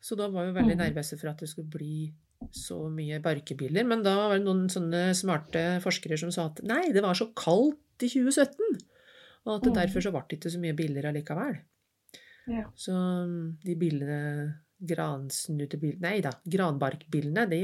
Så 0.00 0.16
da 0.16 0.28
var 0.32 0.46
vi 0.48 0.56
veldig 0.56 0.76
Mhm. 0.76 0.82
nervøse 0.86 1.18
for 1.20 1.28
at 1.30 1.38
det 1.44 1.48
skulle 1.50 1.68
bli 1.70 2.12
så 2.56 2.88
mye 2.90 3.18
barkebiller. 3.20 3.84
Men 3.84 4.02
da 4.02 4.14
var 4.16 4.38
det 4.38 4.46
noen 4.46 4.68
sånne 4.72 5.10
smarte 5.14 5.64
forskere 5.84 6.16
som 6.18 6.30
sa 6.32 6.46
at 6.48 6.62
nei, 6.64 6.86
det 6.92 7.02
var 7.04 7.12
så 7.14 7.26
kaldt 7.36 8.02
i 8.02 8.08
2017. 8.08 8.80
Og 9.46 9.56
at 9.56 9.62
det 9.62 9.72
Mhm. 9.72 9.76
derfor 9.78 10.00
så 10.00 10.10
ble 10.14 10.22
det 10.28 10.38
ikke 10.40 10.50
så 10.54 10.60
mye 10.60 10.76
biller 10.76 11.04
allikevel. 11.10 11.58
Ja. 12.50 12.66
Så 12.78 12.94
mm, 12.94 13.60
de 13.64 13.76
billene 13.78 14.20
Gransnutebil... 14.80 15.98
Nei 16.00 16.18
da, 16.24 16.32
granbarkbillene, 16.48 17.44
de 17.50 17.60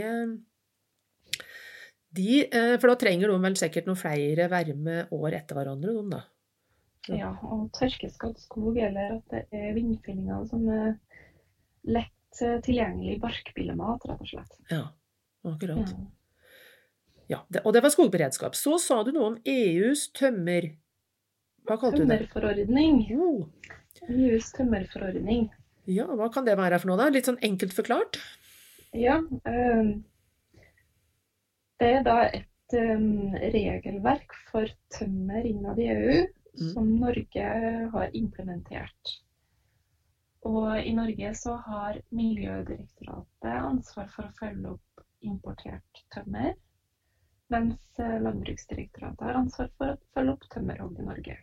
de, 2.16 2.42
eh, 2.44 2.74
For 2.80 2.90
da 2.92 2.96
trenger 3.00 3.32
de 3.32 3.38
vel 3.42 3.56
sikkert 3.58 3.88
noen 3.88 4.00
flere 4.00 4.48
varme 4.52 4.98
år 5.12 5.38
etter 5.40 5.58
hverandre, 5.58 5.94
de 5.96 6.14
da. 6.14 6.22
ja, 7.12 7.32
og 7.44 7.70
tørkeskadd 7.76 8.38
skog, 8.42 8.76
eller 8.82 9.16
at 9.18 9.32
det 9.32 9.42
er 9.54 9.74
vindfyllinger 9.76 10.46
som 10.50 10.68
er 10.72 10.94
lett 11.86 12.42
eh, 12.44 12.58
tilgjengelig 12.66 13.18
barkbillemat, 13.22 14.06
rett 14.10 14.22
og 14.24 14.32
slett. 14.32 14.60
Ja, 14.72 14.84
akkurat. 15.46 15.92
Ja. 15.92 16.12
Ja, 17.26 17.40
det, 17.50 17.64
og 17.66 17.74
det 17.74 17.82
var 17.82 17.90
skogberedskap. 17.90 18.54
Så 18.54 18.76
sa 18.78 19.00
du 19.02 19.10
noe 19.16 19.32
om 19.32 19.38
EUs 19.42 20.06
tømmer... 20.14 20.68
Hva 21.66 21.74
kalte 21.74 21.98
du 21.98 22.04
det? 22.04 22.20
Tømmerforordning. 22.20 23.00
Jo. 23.10 23.30
EUs 24.08 24.50
tømmerforordning. 24.56 25.48
Ja, 25.86 26.06
hva 26.18 26.28
kan 26.34 26.44
det 26.46 26.56
være 26.58 26.80
for 26.82 26.90
noe, 26.90 26.98
da? 26.98 27.08
Litt 27.14 27.28
sånn 27.28 27.40
enkelt 27.46 27.74
forklart? 27.76 28.18
Ja, 28.96 29.20
eh, 29.46 29.92
det 31.80 31.92
er 31.98 32.02
da 32.06 32.16
et 32.26 32.74
eh, 32.74 33.06
regelverk 33.54 34.34
for 34.50 34.70
tømmer 34.96 35.46
innad 35.46 35.78
i 35.78 35.90
EU 35.92 36.26
Mm. 36.56 36.72
som 36.72 36.86
Norge 36.96 37.48
har 37.92 38.10
implementert. 38.16 39.10
Og 40.48 40.78
i 40.80 40.92
Norge 40.96 41.34
så 41.34 41.56
har 41.66 41.98
Miljødirektoratet 42.16 43.50
ansvar 43.60 44.08
for 44.14 44.28
å 44.28 44.36
følge 44.38 44.70
opp 44.76 45.02
importert 45.26 46.00
tømmer, 46.14 46.54
mens 47.52 48.00
eh, 48.00 48.16
Landbruksdirektoratet 48.22 49.26
har 49.26 49.40
ansvar 49.42 49.68
for 49.76 49.92
å 49.92 49.98
følge 50.16 50.36
opp 50.36 50.48
tømmerhogg 50.54 51.00
i 51.02 51.06
Norge. 51.10 51.36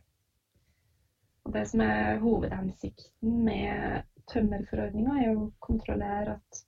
Og 1.43 1.53
det 1.55 1.65
som 1.67 1.81
er 1.83 2.21
hovedhensikten 2.23 3.43
med 3.43 4.03
tømmerforordninga, 4.31 5.17
er 5.23 5.33
å 5.35 5.49
kontrollere 5.63 6.37
at 6.37 6.61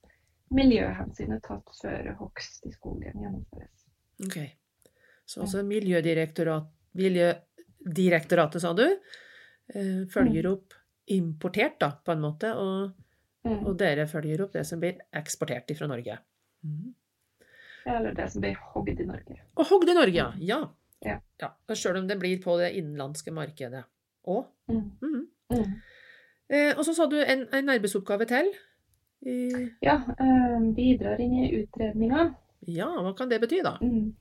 miljøhensynet 0.54 1.42
tatt 1.46 1.72
før 1.80 2.10
hogst 2.20 2.66
i 2.68 2.72
skogen 2.74 3.16
gjennomføres. 3.16 3.86
Ok. 4.26 4.36
Så 5.26 5.42
altså 5.42 5.64
Miljødirektorat, 5.66 6.68
Miljødirektoratet, 6.96 8.62
sa 8.62 8.72
du, 8.76 8.84
eh, 9.74 10.04
følger 10.12 10.46
opp 10.52 10.76
importert, 11.08 11.78
da, 11.80 11.90
på 12.04 12.12
en 12.12 12.20
måte, 12.20 12.52
og, 12.54 12.92
Mm. 13.46 13.66
og 13.66 13.76
dere 13.78 14.06
følger 14.10 14.40
opp 14.42 14.52
det 14.52 14.66
som 14.66 14.80
blir 14.80 14.98
eksportert 15.14 15.70
fra 15.78 15.86
Norge. 15.86 16.18
Mm. 16.64 16.94
Eller 17.86 18.14
det 18.14 18.32
som 18.32 18.42
blir 18.42 18.56
hogd 18.56 19.00
i 19.00 19.04
Norge. 19.06 19.40
Og 19.56 19.66
hogd 19.66 19.88
i 19.88 19.94
Norge, 19.94 20.14
ja. 20.14 20.32
Ja. 20.38 20.68
Ja. 21.04 21.20
ja. 21.40 21.50
Sjøl 21.68 22.00
om 22.00 22.08
det 22.08 22.18
blir 22.18 22.42
på 22.42 22.58
det 22.58 22.72
innenlandske 22.74 23.30
markedet 23.30 23.84
òg. 24.26 24.44
Mm. 24.68 24.84
Mhm. 25.02 25.26
Mm. 25.52 25.74
Eh, 26.48 26.72
og 26.78 26.84
så 26.86 26.94
sa 26.94 27.06
du 27.10 27.16
en, 27.22 27.46
en 27.54 27.68
arbeidsoppgave 27.74 28.26
til. 28.30 28.52
I, 29.26 29.36
Ja, 29.82 29.96
eh, 30.20 30.60
bidrar 30.76 31.20
inn 31.20 31.34
i 31.44 31.48
utredninga. 31.62 32.34
ja, 32.66 32.86
hva 33.02 33.12
kan 33.16 33.28
det 33.30 33.40
bety, 33.40 33.62
da? 33.64 33.76
Mm. 33.82 34.14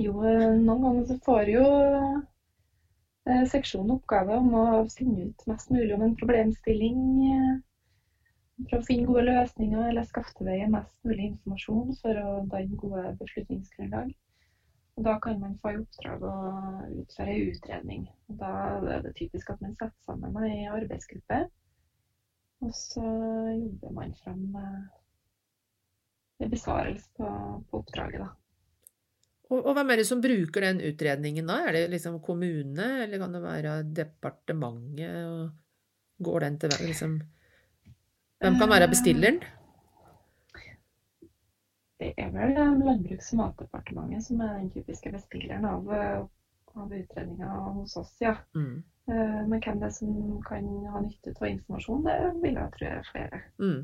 Jo, 0.00 0.12
eh, 0.24 0.50
noen 0.60 0.82
ganger 0.82 1.04
så 1.08 1.16
får 1.24 1.48
jo 1.52 1.64
eh, 3.26 3.44
seksjonen 3.50 3.96
oppgave 3.96 4.36
om 4.38 4.52
å 4.54 4.64
finne 4.92 5.28
ut 5.30 5.46
mest 5.50 5.70
mulig 5.70 5.94
om 5.94 6.02
en 6.06 6.16
problemstilling. 6.16 7.00
eh, 7.32 7.54
For 8.70 8.78
å 8.80 8.86
finne 8.86 9.04
gode 9.06 9.26
løsninger 9.26 9.88
eller 9.90 10.04
skaffe 10.08 10.32
til 10.38 10.46
veie 10.48 10.68
mest 10.72 10.94
mulig 11.04 11.26
informasjon 11.32 11.96
for 12.00 12.16
å 12.22 12.46
danne 12.48 12.76
gode 12.80 13.16
beslutningsgrunnlag. 13.20 14.14
Og 14.96 15.04
Da 15.04 15.18
kan 15.20 15.40
man 15.40 15.58
få 15.60 15.74
i 15.74 15.78
oppdrag 15.82 16.22
å 16.24 16.34
utføre 17.02 17.34
en 17.34 17.50
utredning. 17.52 18.06
Og 18.30 18.38
Da 18.40 18.52
er 18.96 19.04
det 19.04 19.16
typisk 19.18 19.50
at 19.52 19.60
man 19.60 19.76
setter 19.76 19.96
sammen 20.08 20.38
ei 20.46 20.64
arbeidsgruppe. 20.72 21.42
Og 22.64 22.72
så 22.72 23.04
jobber 23.04 23.92
man 23.92 24.14
fram 24.22 24.56
eh, 24.56 24.80
en 26.40 26.52
besvarelse 26.52 27.10
på, 27.18 27.28
på 27.68 27.82
oppdraget, 27.82 28.24
da. 28.24 28.30
Og, 29.46 29.60
og 29.60 29.76
hvem 29.76 29.92
er 29.92 30.00
det 30.00 30.08
som 30.08 30.22
bruker 30.22 30.64
den 30.64 30.80
utredningen 30.88 31.46
da? 31.46 31.60
Er 31.68 31.76
det 31.76 31.84
liksom 31.92 32.18
kommune, 32.24 32.88
eller 33.04 33.20
kan 33.22 33.36
det 33.36 33.42
være 33.44 33.74
departementet? 33.94 35.12
Og 35.28 36.24
går 36.26 36.46
den 36.46 36.58
til 36.62 36.72
liksom 36.82 37.20
Hvem 38.40 38.58
kan 38.60 38.68
være 38.68 38.88
bestilleren? 38.92 39.38
Det 42.00 42.12
er 42.20 42.32
vel 42.34 42.52
eh, 42.52 42.74
Landbruks- 42.84 43.32
og 43.32 43.40
matdepartementet 43.40 44.26
som 44.26 44.42
er 44.44 44.58
den 44.58 44.68
typiske 44.74 45.12
bestilleren 45.14 45.64
av, 45.68 45.88
eh, 45.94 46.26
av 46.76 46.92
utredninga 46.92 47.54
hos 47.78 47.96
oss, 47.96 48.12
ja. 48.20 48.36
Mm. 48.56 48.82
Eh, 49.08 49.40
Men 49.48 49.62
hvem 49.64 49.80
det 49.80 49.88
er 49.88 49.96
som 49.96 50.42
kan 50.44 50.68
ha 50.92 51.00
nytte 51.00 51.32
av 51.40 51.48
informasjon, 51.48 52.04
det 52.04 52.18
vil 52.42 52.60
jeg 52.60 52.74
tro 52.76 52.90
er 52.90 53.10
flere. 53.12 53.42
Mm. 53.62 53.80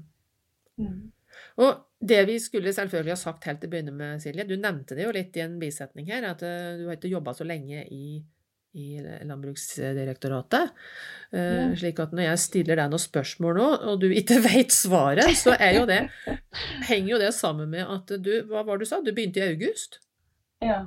Mm. 0.83 1.01
Og 1.65 2.07
det 2.13 2.21
vi 2.29 2.37
skulle 2.43 2.75
selvfølgelig 2.77 3.15
ha 3.15 3.21
sagt 3.23 3.49
helt 3.49 3.63
til 3.63 3.71
å 3.71 3.73
begynne 3.73 3.97
med, 3.97 4.21
Silje, 4.21 4.45
du 4.45 4.59
nevnte 4.61 4.97
det 4.99 5.07
jo 5.07 5.17
litt 5.17 5.37
i 5.37 5.45
en 5.47 5.59
bisetning 5.61 6.11
her, 6.13 6.27
at 6.29 6.45
du 6.45 6.87
har 6.89 6.99
ikke 6.99 7.13
jobba 7.13 7.33
så 7.37 7.47
lenge 7.49 7.87
i, 7.89 8.19
i 8.75 9.01
Landbruksdirektoratet. 9.29 10.71
Eh, 11.33 11.41
Ja. 11.43 11.75
Slik 11.77 12.01
at 12.01 12.13
når 12.13 12.27
jeg 12.27 12.39
stiller 12.39 12.77
deg 12.77 12.91
noen 12.93 13.01
spørsmål 13.01 13.57
nå, 13.57 13.69
og 13.91 14.01
du 14.01 14.09
ikke 14.13 14.41
vet 14.49 14.73
svaret, 14.73 15.33
så 15.37 15.55
er 15.59 15.79
jo 15.79 15.87
det, 15.89 16.01
henger 16.89 17.11
jo 17.15 17.21
det 17.23 17.33
sammen 17.37 17.71
med 17.73 17.87
at 17.89 18.13
du 18.21 18.33
Hva 18.49 18.65
var 18.65 18.77
det 18.77 18.87
du 18.87 18.91
sa? 18.91 19.01
Du 19.01 19.13
begynte 19.13 19.41
i 19.41 19.49
august? 19.55 20.01
Ja. 20.63 20.83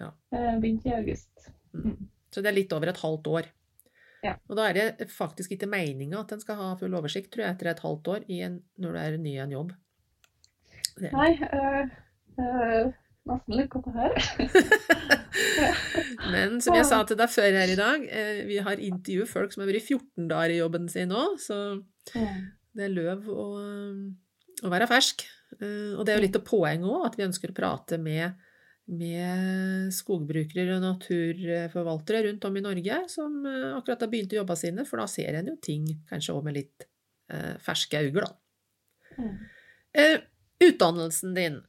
Ja. 0.00 0.12
Jeg 0.32 0.60
Begynte 0.62 0.88
i 0.88 0.94
august. 0.96 1.50
Mm. 1.72 2.08
Så 2.32 2.40
det 2.40 2.48
er 2.52 2.56
litt 2.56 2.72
over 2.72 2.88
et 2.88 3.02
halvt 3.04 3.28
år. 3.28 3.50
Ja. 4.22 4.36
Og 4.48 4.56
da 4.56 4.68
er 4.70 4.76
det 4.78 5.10
faktisk 5.10 5.52
ikke 5.56 5.66
meninga 5.66 6.20
at 6.22 6.32
en 6.32 6.40
skal 6.40 6.56
ha 6.60 6.72
full 6.78 6.94
oversikt, 6.94 7.32
tror 7.34 7.44
jeg, 7.46 7.56
etter 7.56 7.72
et 7.72 7.82
halvt 7.82 8.08
år 8.12 8.26
i 8.30 8.40
en, 8.46 8.60
når 8.78 8.94
du 8.94 8.98
er 9.02 9.16
ny 9.18 9.32
i 9.34 9.42
en 9.42 9.54
jobb. 9.56 9.72
Det 10.96 11.10
Nei, 11.12 11.32
øh, 11.42 11.88
eh, 12.38 12.92
nesten 13.30 13.56
litt 13.58 13.70
godt 13.72 13.88
å 13.90 13.94
høre. 13.94 14.22
Men 16.32 16.58
som 16.64 16.76
jeg 16.76 16.86
sa 16.88 17.02
til 17.08 17.18
deg 17.20 17.30
før 17.32 17.58
her 17.60 17.72
i 17.72 17.78
dag, 17.78 18.04
eh, 18.08 18.42
vi 18.48 18.58
har 18.64 18.80
intervjuet 18.82 19.30
folk 19.30 19.52
som 19.54 19.62
har 19.64 19.70
vært 19.70 19.86
14 19.88 20.28
dager 20.30 20.54
i 20.54 20.60
jobben 20.60 20.88
sin 20.92 21.12
nå, 21.12 21.24
så 21.42 21.58
det 22.12 22.86
er 22.86 22.94
løv 22.94 23.28
å, 23.30 23.46
å 24.66 24.72
være 24.72 24.88
fersk. 24.90 25.24
Eh, 25.60 25.92
Og 25.96 26.04
det 26.06 26.14
er 26.14 26.20
jo 26.20 26.26
litt 26.26 26.40
av 26.40 26.46
poenget 26.48 26.88
òg, 26.90 27.06
at 27.10 27.18
vi 27.18 27.26
ønsker 27.28 27.52
å 27.52 27.56
prate 27.56 27.98
med, 28.02 28.38
med 28.92 29.92
skogbrukere 29.94 30.76
og 30.78 30.84
naturforvaltere 30.88 32.26
rundt 32.28 32.46
om 32.48 32.56
i 32.58 32.64
Norge 32.64 33.02
som 33.12 33.42
eh, 33.46 33.70
akkurat 33.76 34.02
har 34.06 34.12
begynt 34.12 34.34
å 34.34 34.40
jobbe 34.42 34.58
sine, 34.58 34.86
for 34.88 35.02
da 35.02 35.08
ser 35.10 35.38
en 35.40 35.52
jo 35.54 35.58
ting 35.62 35.86
kanskje 36.10 36.34
òg 36.36 36.46
med 36.48 36.58
litt 36.58 36.88
eh, 37.32 37.54
ferske 37.62 38.02
øyne, 38.02 38.26
da. 38.26 38.32
Eh, 39.92 40.16
utdannelsen 40.62 41.34
din, 41.36 41.60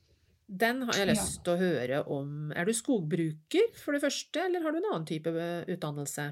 den 0.48 0.82
har 0.88 0.98
jeg 0.98 1.10
lyst 1.12 1.44
til 1.44 1.54
å 1.54 1.60
høre 1.62 2.00
om. 2.12 2.52
Er 2.56 2.68
du 2.68 2.74
skogbruker, 2.76 3.70
for 3.80 3.96
det 3.96 4.04
første, 4.04 4.46
eller 4.48 4.64
har 4.64 4.74
du 4.74 4.80
en 4.80 4.90
annen 4.92 5.08
type 5.10 5.32
eh, 5.32 5.64
utdannelse? 5.74 6.30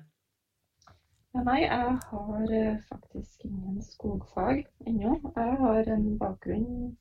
Ja, 1.31 1.43
nei, 1.47 1.61
jeg 1.63 1.93
har 2.11 2.55
eh, 2.57 2.81
faktisk 2.89 3.45
ingen 3.47 3.79
skogfag 3.85 4.65
ennå. 4.87 5.15
Jeg 5.35 5.59
har 5.63 5.91
en 5.95 6.07
bakgrunn 6.19 6.97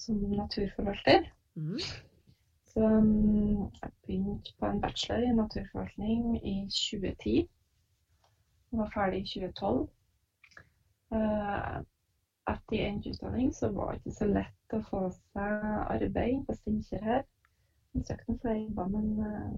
som 0.00 0.22
naturforvalter. 0.32 1.28
Mm. 1.60 1.76
Så 2.70 2.80
um, 2.80 3.70
jeg 3.82 3.90
begynte 4.06 4.54
på 4.58 4.66
en 4.66 4.80
bachelor 4.80 5.26
i 5.26 5.36
naturforvaltning 5.36 6.38
i 6.46 6.56
2010. 6.72 7.48
Jeg 8.70 8.78
var 8.78 8.92
ferdig 8.94 9.20
i 9.20 9.28
2012. 9.28 9.88
Eh, 11.10 11.76
etter 12.52 12.86
endt 12.86 13.10
utdanning 13.10 13.52
så 13.54 13.72
var 13.74 13.92
det 13.92 14.00
ikke 14.00 14.16
så 14.22 14.30
lett 14.30 14.59
å 14.76 14.82
få 14.86 15.02
seg 15.14 15.64
arbeid 15.90 16.44
på 16.46 16.56
Steinkjer 16.58 17.04
her. 17.04 17.22
Jeg 17.94 18.06
søkte 18.06 18.30
noen 18.30 18.40
flere 18.42 18.60
jobber, 18.60 18.90
men 18.94 19.08
eh, 19.26 19.54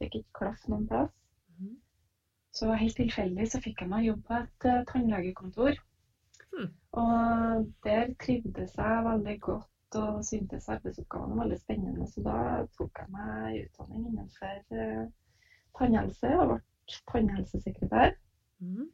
fikk 0.00 0.18
ikke 0.20 0.38
klaff 0.40 0.66
noen 0.72 0.86
plass. 0.88 1.12
Mhm. 1.54 1.76
Så 2.58 2.72
helt 2.80 2.96
tilfeldig 2.96 3.46
så 3.52 3.60
fikk 3.62 3.82
jeg 3.84 3.92
meg 3.92 4.06
jobb 4.08 4.22
på 4.28 4.38
et 4.38 4.68
eh, 4.70 4.84
tannlegekontor. 4.92 5.80
Hmm. 6.48 6.70
Og 7.02 7.66
der 7.84 8.14
trivdes 8.22 8.76
jeg 8.78 9.04
veldig 9.04 9.34
godt 9.44 9.98
og 10.00 10.24
syntes 10.24 10.68
arbeidsoppgavene 10.68 11.36
var 11.36 11.44
veldig 11.44 11.58
spennende. 11.60 12.06
Så 12.08 12.24
da 12.24 12.38
tok 12.76 13.02
jeg 13.02 13.12
meg 13.14 13.60
utdanning 13.66 14.06
innenfor 14.10 14.80
eh, 14.80 15.04
tannhelse 15.78 16.32
og 16.40 16.54
ble 16.54 16.60
tannhelsesekretær. 17.12 18.14
Mhm. 18.64 18.88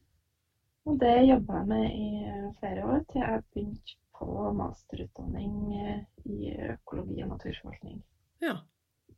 Og 0.84 0.98
det 1.00 1.14
jobba 1.24 1.62
jeg 1.62 1.66
med 1.66 1.84
i 1.96 2.08
flere 2.58 2.82
år, 2.84 2.98
til 3.08 3.22
jeg 3.22 3.44
begynte 3.54 3.94
på 4.18 4.26
masterutdanning 4.58 5.54
eh, 5.78 6.02
i 6.30 6.52
økologi 6.72 7.22
og 7.24 7.34
naturforvaltning. 7.34 8.02
Ja. 8.44 8.58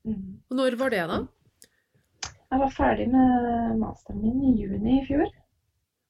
Mm. 0.06 0.38
Og 0.50 0.56
når 0.60 0.78
var 0.80 0.94
det, 0.94 1.02
da? 1.10 1.18
Jeg 2.46 2.62
var 2.62 2.72
ferdig 2.72 3.08
med 3.10 3.76
masteren 3.80 4.22
min 4.22 4.42
i 4.46 4.54
juni 4.60 5.00
i 5.00 5.04
fjor. 5.08 5.28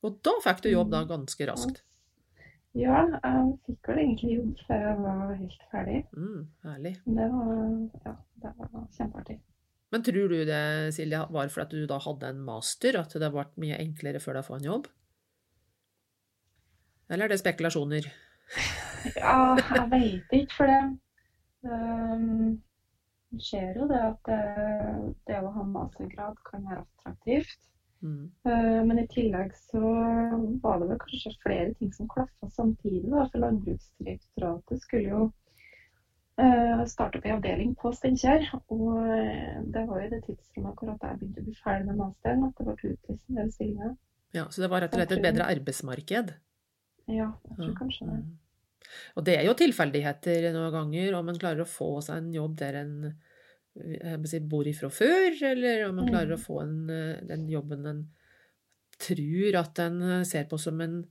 Og 0.04 0.18
da 0.26 0.36
fikk 0.44 0.62
du 0.66 0.70
jobb 0.70 0.92
da 0.92 1.02
ganske 1.08 1.48
raskt. 1.48 1.82
Ja, 2.76 3.00
jeg 3.08 3.52
fikk 3.64 3.88
vel 3.88 4.02
egentlig 4.02 4.34
jobb 4.34 4.64
før 4.68 4.82
jeg 4.84 4.96
var 5.00 5.30
helt 5.32 5.62
ferdig. 5.72 6.00
Mm, 6.12 6.42
herlig. 6.68 6.92
Det 7.06 7.28
var, 7.32 7.62
ja, 8.04 8.12
det 8.42 8.52
var 8.58 8.82
kjempeartig. 8.98 9.38
Men 9.94 10.04
tror 10.04 10.28
du 10.28 10.36
det, 10.44 10.62
Silja, 10.92 11.22
var 11.32 11.48
fordi 11.54 11.80
du 11.80 11.88
da 11.88 11.96
hadde 12.02 12.28
en 12.34 12.44
master, 12.44 12.98
at 13.00 13.16
det 13.16 13.32
ble 13.32 13.46
mye 13.62 13.80
enklere 13.80 14.20
før 14.20 14.42
få 14.44 14.58
en 14.58 14.68
jobb? 14.68 14.90
Eller 17.08 17.26
er 17.26 17.32
det 17.32 17.40
spekulasjoner? 17.40 18.10
Ja, 19.14 19.56
jeg 19.56 19.86
veit 19.90 20.32
ikke, 20.34 20.54
for 20.56 20.70
det 20.70 20.80
um, 21.66 22.56
skjer 23.42 23.78
jo 23.78 23.86
det 23.90 24.02
at 24.02 24.28
det, 24.28 24.42
det 25.28 25.40
å 25.42 25.54
ha 25.54 25.64
mastergrad 25.70 26.38
kan 26.48 26.66
være 26.66 26.84
attraktivt. 26.84 27.58
Mm. 28.04 28.28
Uh, 28.46 28.82
Men 28.86 29.00
i 29.02 29.06
tillegg 29.12 29.54
så 29.70 29.80
var 30.62 30.80
det 30.82 30.90
vel 30.90 31.00
kanskje 31.02 31.34
flere 31.42 31.74
ting 31.78 31.92
som 31.94 32.10
klaffa 32.12 32.50
samtidig. 32.52 33.08
Da, 33.10 33.26
for 33.32 33.42
Landbruksdirektoratet 33.44 34.82
skulle 34.84 35.10
jo 35.10 35.22
uh, 36.40 36.82
starte 36.90 37.20
opp 37.20 37.28
en 37.28 37.38
avdeling 37.38 37.76
på 37.80 37.92
Steinkjer. 37.96 38.48
Og 38.74 38.98
eh, 39.04 39.62
det 39.74 39.86
var 39.88 40.02
jo 40.02 40.10
det 40.12 40.24
tidsrommet 40.26 40.72
akkurat 40.74 41.06
jeg 41.08 41.20
begynte 41.20 41.44
å 41.44 41.48
bli 41.48 41.56
ferdig 41.62 41.88
med 41.90 42.02
masteren, 42.02 42.44
at 42.48 42.58
det 42.58 42.66
ble 42.68 42.92
utlyst 42.94 43.30
en 43.30 43.40
del 43.40 43.54
stillinger. 43.54 43.94
Ja, 44.36 44.48
så 44.50 44.64
det 44.64 44.70
var 44.72 44.84
rett 44.84 44.94
og 44.94 45.00
slett 45.00 45.16
et 45.16 45.24
bedre 45.24 45.48
arbeidsmarked? 45.54 46.34
Ja, 47.06 47.30
jeg 47.50 47.56
tror 47.60 47.76
kanskje 47.78 48.08
det. 48.10 48.18
Og 49.18 49.24
det 49.26 49.36
er 49.38 49.46
jo 49.46 49.54
tilfeldigheter 49.58 50.48
noen 50.54 50.72
ganger, 50.74 51.14
om 51.18 51.28
en 51.30 51.38
klarer 51.40 51.64
å 51.64 51.68
få 51.70 51.96
seg 52.04 52.20
en 52.22 52.32
jobb 52.34 52.54
der 52.60 52.78
en 52.82 52.94
si, 54.26 54.40
bor 54.40 54.66
ifra 54.66 54.88
før, 54.92 55.34
eller 55.50 55.88
om 55.88 55.98
en 56.00 56.08
klarer 56.08 56.36
å 56.36 56.40
Mm. 56.40 56.44
få 56.46 56.62
en, 56.62 56.76
den 57.28 57.48
jobben 57.50 57.86
en 57.86 58.04
tror 58.96 59.58
at 59.60 59.78
en 59.84 60.24
ser 60.24 60.46
på 60.48 60.58
som 60.58 60.80
en 60.80 61.04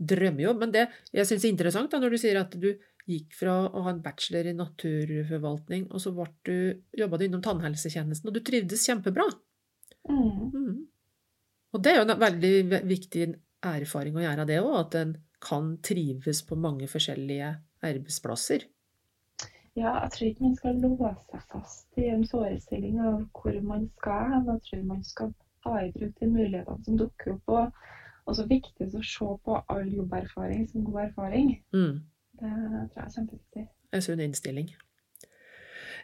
drømmejobb. 0.00 0.58
Men 0.58 0.72
det 0.74 0.88
jeg 1.12 1.26
syns 1.26 1.44
er 1.44 1.54
interessant, 1.54 1.90
da, 1.90 2.00
når 2.02 2.10
du 2.10 2.18
sier 2.20 2.40
at 2.40 2.52
du 2.60 2.74
gikk 3.08 3.32
fra 3.34 3.54
å 3.68 3.82
ha 3.86 3.90
en 3.94 4.02
bachelor 4.04 4.46
i 4.46 4.52
naturforvaltning, 4.54 5.88
og 5.90 6.02
så 6.02 6.12
jobba 6.12 7.18
du 7.18 7.24
innom 7.24 7.42
tannhelsetjenesten, 7.42 8.28
og 8.28 8.36
du 8.36 8.42
trivdes 8.44 8.84
kjempebra. 8.86 9.26
Mm. 10.08 10.52
Mm. 10.52 10.76
Og 11.72 11.82
det 11.82 11.92
er 11.92 11.98
jo 12.00 12.06
en 12.06 12.20
veldig 12.20 12.84
viktig 12.90 13.26
erfaring 13.62 14.16
å 14.16 14.24
gjøre 14.24 14.46
det 14.46 14.60
òg, 14.60 14.76
at 14.84 14.94
en 15.00 15.16
kan 15.40 15.76
trives 15.82 16.42
på 16.46 16.58
mange 16.58 16.88
forskjellige 16.88 17.54
arbeidsplasser. 17.86 18.66
Ja, 19.78 19.94
jeg 20.02 20.10
tror 20.12 20.26
ikke 20.26 20.44
man 20.44 20.56
skal 20.58 20.82
låse 20.82 21.14
seg 21.30 21.46
fast 21.52 22.00
i 22.00 22.08
en 22.10 22.26
forestilling 22.28 22.98
av 23.00 23.22
hvor 23.38 23.56
man 23.64 23.86
skal 24.00 24.34
hen. 24.34 24.50
Jeg 24.50 24.66
tror 24.66 24.84
man 24.88 25.04
skal 25.06 25.32
ta 25.64 25.78
i 25.84 25.92
bruk 25.94 26.12
de 26.18 26.28
mulighetene 26.28 26.84
som 26.84 26.98
dukker 27.00 27.36
opp. 27.36 27.54
Og 27.54 28.30
også 28.30 28.46
viktig 28.50 28.90
å 28.90 29.02
se 29.06 29.30
på 29.46 29.62
all 29.72 29.88
jobberfaring 29.94 30.66
som 30.70 30.84
god 30.86 31.06
erfaring. 31.06 31.54
Mm. 31.72 32.02
Det 32.40 32.52
tror 32.52 33.00
jeg 33.00 33.06
er 33.06 33.16
kjempeviktig. 33.16 33.66
En 33.94 34.04
sunn 34.04 34.22
innstilling. 34.26 34.70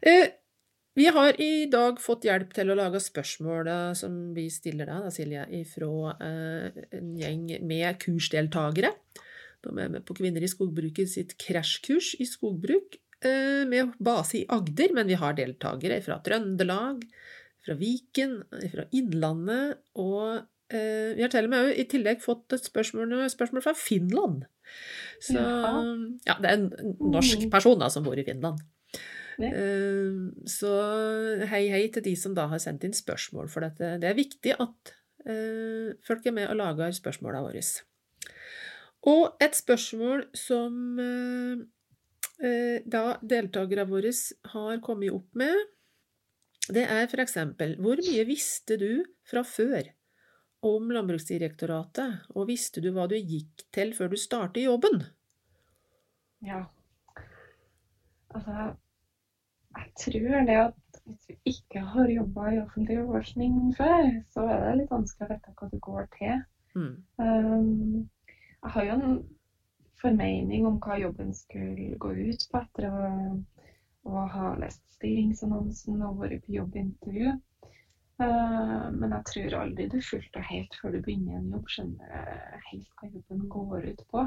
Eh, 0.02 0.28
vi 0.96 1.06
har 1.12 1.40
i 1.40 1.66
dag 1.72 2.00
fått 2.00 2.24
hjelp 2.24 2.54
til 2.56 2.72
å 2.72 2.78
lage 2.78 3.02
spørsmål 3.04 3.68
eh, 3.68 3.92
som 3.98 4.14
vi 4.36 4.46
stiller 4.52 4.88
deg, 4.88 5.04
da, 5.04 5.12
Silje, 5.12 5.44
fra 5.68 6.14
eh, 6.24 6.84
en 6.96 7.10
gjeng 7.20 7.48
med 7.68 7.98
kursdeltakere. 8.00 8.94
De 9.66 9.78
er 9.82 9.90
med 9.92 10.04
på 10.06 10.14
Kvinner 10.18 10.42
i 10.46 10.50
skogbruket 10.50 11.10
sitt 11.10 11.36
krasjkurs 11.42 12.14
i 12.22 12.26
skogbruk 12.28 12.96
eh, 13.26 13.64
med 13.68 13.94
base 14.02 14.40
i 14.42 14.46
Agder, 14.52 14.92
men 14.94 15.06
vi 15.10 15.18
har 15.18 15.34
deltakere 15.38 16.00
fra 16.04 16.20
Trøndelag, 16.24 17.02
fra 17.66 17.74
Viken, 17.80 18.38
fra 18.72 18.84
Innlandet, 18.94 19.80
og 19.98 20.44
eh, 20.70 21.14
vi 21.16 21.24
har 21.24 21.32
til 21.32 21.48
og 21.48 21.52
med 21.56 21.72
i 21.74 21.86
tillegg 21.90 22.22
fått 22.22 22.54
et 22.54 22.68
spørsmål, 22.68 23.16
spørsmål 23.32 23.64
fra 23.64 23.74
Finland. 23.74 24.44
Så 25.22 25.38
ja, 25.38 26.36
det 26.42 26.50
er 26.50 26.56
en 26.56 26.96
norsk 27.00 27.46
Mm. 27.46 27.50
person 27.50 27.78
da, 27.78 27.88
som 27.90 28.04
bor 28.06 28.18
i 28.18 28.24
Finland. 28.26 28.62
Ja. 29.38 29.50
Eh, 29.50 30.14
Så 30.48 30.70
hei, 31.50 31.66
hei 31.68 31.82
til 31.92 32.02
de 32.06 32.14
som 32.16 32.34
da 32.34 32.46
har 32.48 32.58
sendt 32.62 32.84
inn 32.86 32.94
spørsmål, 32.96 33.48
for 33.52 33.60
dette. 33.66 33.98
det 34.00 34.08
er 34.10 34.14
viktig 34.18 34.54
at 34.58 34.94
folk 36.06 36.26
er 36.26 36.30
med 36.36 36.46
og 36.52 36.56
lager 36.60 36.92
spørsmåla 36.94 37.40
våre. 37.42 37.58
Og 39.06 39.42
et 39.42 39.54
spørsmål 39.54 40.24
som 40.36 40.98
eh, 40.98 41.62
eh, 42.42 42.78
da 42.86 43.04
deltakerne 43.22 43.86
våre 43.90 44.12
har 44.52 44.80
kommet 44.84 45.14
opp 45.14 45.38
med, 45.38 45.60
det 46.66 46.82
er 46.90 47.06
for 47.06 47.22
eksempel 47.22 47.76
hvor 47.78 48.00
mye 48.02 48.24
visste 48.26 48.78
du 48.80 49.04
fra 49.26 49.44
før 49.46 49.92
om 50.66 50.88
Landbruksdirektoratet, 50.90 52.24
og 52.34 52.48
visste 52.48 52.82
du 52.82 52.90
hva 52.94 53.06
du 53.06 53.14
gikk 53.14 53.68
til 53.74 53.92
før 53.94 54.10
du 54.10 54.16
startet 54.18 54.64
jobben? 54.64 55.04
Ja. 56.42 56.64
Altså, 58.34 58.72
jeg 59.76 59.92
tror 60.02 60.42
det 60.48 60.58
at 60.64 61.00
hvis 61.04 61.28
du 61.28 61.34
ikke 61.52 61.84
har 61.92 62.10
jobba 62.10 62.50
i 62.50 62.60
offentlig 62.64 62.98
forskning 63.06 63.54
før, 63.76 64.10
så 64.34 64.48
er 64.50 64.64
det 64.64 64.74
litt 64.80 64.92
vanskelig 64.92 65.28
å 65.28 65.32
vite 65.36 65.54
hva 65.60 65.70
du 65.70 65.78
går 65.86 66.08
til. 66.16 66.42
Mm. 66.76 66.94
Um, 67.22 68.08
jeg 68.62 68.72
har 68.74 68.86
jo 68.88 68.94
en 68.96 69.18
formening 70.00 70.66
om 70.68 70.78
hva 70.82 70.98
jobben 71.00 71.34
skulle 71.34 71.96
gå 72.02 72.12
ut 72.12 72.46
på 72.50 72.60
etter 72.60 72.88
å, 72.90 73.10
å 74.08 74.24
ha 74.32 74.54
lest 74.60 74.82
stillingsannonsen 74.96 76.02
og 76.06 76.22
vært 76.22 76.44
på 76.46 76.56
jobbintervju. 76.56 77.36
Uh, 78.16 78.88
men 78.96 79.12
jeg 79.12 79.28
tror 79.28 79.54
aldri 79.60 79.86
du 79.92 79.98
fullt 80.00 80.38
og 80.40 80.48
helt 80.48 80.76
før 80.80 80.94
du 80.94 81.02
begynner 81.04 81.36
en 81.36 81.50
jobb 81.52 81.66
skjønner 81.68 82.60
helt 82.70 82.92
hva 82.96 83.10
jobben 83.12 83.42
går 83.52 83.88
ut 83.92 84.04
på. 84.12 84.26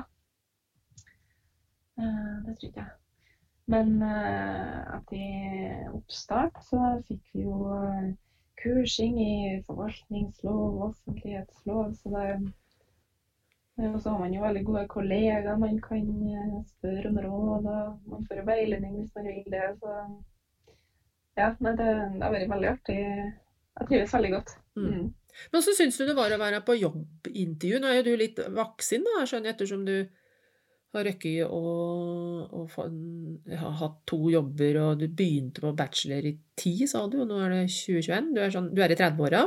Uh, 1.98 2.36
det 2.46 2.58
tror 2.58 2.70
ikke 2.70 2.84
jeg. 2.84 2.98
Men 3.70 4.02
uh, 4.02 4.96
at 4.98 5.12
i 5.14 5.26
oppstart 5.94 6.58
så 6.70 6.96
fikk 7.08 7.34
vi 7.34 7.46
jo 7.46 7.58
uh, 7.70 8.08
kursing 8.62 9.20
i 9.22 9.34
forvaltningslov 9.68 10.82
offentlighetslov, 10.90 11.94
så 12.00 12.14
det 12.16 12.24
og 13.88 14.02
så 14.02 14.14
har 14.14 14.20
man 14.20 14.34
jo 14.34 14.44
veldig 14.44 14.64
gode 14.68 14.88
kollegaer 14.92 15.60
man 15.60 15.78
kan 15.84 16.08
eh, 16.36 16.58
spørre 16.68 17.12
om 17.12 17.20
råd, 17.26 17.70
og 17.72 18.12
man 18.12 18.26
får 18.28 18.44
veiledning 18.48 18.98
hvis 18.98 19.14
man 19.16 19.30
vil 19.30 19.54
det. 19.54 19.68
Så 19.80 19.94
ja, 21.40 21.54
det, 21.60 21.76
det 21.80 22.24
har 22.24 22.34
vært 22.36 22.52
veldig 22.52 22.70
artig. 22.74 23.00
Jeg 23.80 23.90
trives 23.92 24.14
veldig 24.14 24.32
godt. 24.36 24.56
Mm. 24.76 24.88
Mm. 24.90 25.08
Men 25.54 25.64
så 25.64 25.76
syns 25.78 25.98
du 26.00 26.06
det 26.08 26.18
var 26.18 26.34
å 26.34 26.42
være 26.42 26.64
på 26.68 26.76
jobbintervju? 26.80 27.80
Nå 27.80 27.90
er 27.90 28.00
jo 28.00 28.08
du 28.10 28.16
litt 28.20 28.42
voksen, 28.56 29.06
da, 29.08 29.24
skjønner 29.30 29.52
jeg, 29.52 29.58
ettersom 29.58 29.86
du 29.88 29.96
har 30.98 31.06
røkket 31.06 31.46
å 31.54 32.66
få 32.72 32.88
ha 33.62 33.72
hatt 33.84 34.00
to 34.10 34.20
jobber, 34.34 34.82
og 34.84 35.04
du 35.04 35.08
begynte 35.08 35.64
på 35.64 35.74
bachelor 35.78 36.26
i 36.26 36.34
10, 36.58 36.90
sa 36.92 37.06
du, 37.08 37.22
og 37.24 37.30
nå 37.30 37.40
er 37.46 37.56
det 37.56 37.64
2021. 37.72 38.32
Du 38.36 38.42
er, 38.42 38.54
sånn, 38.54 38.72
du 38.74 38.82
er 38.84 38.94
i 38.94 38.98
30-åra? 39.00 39.46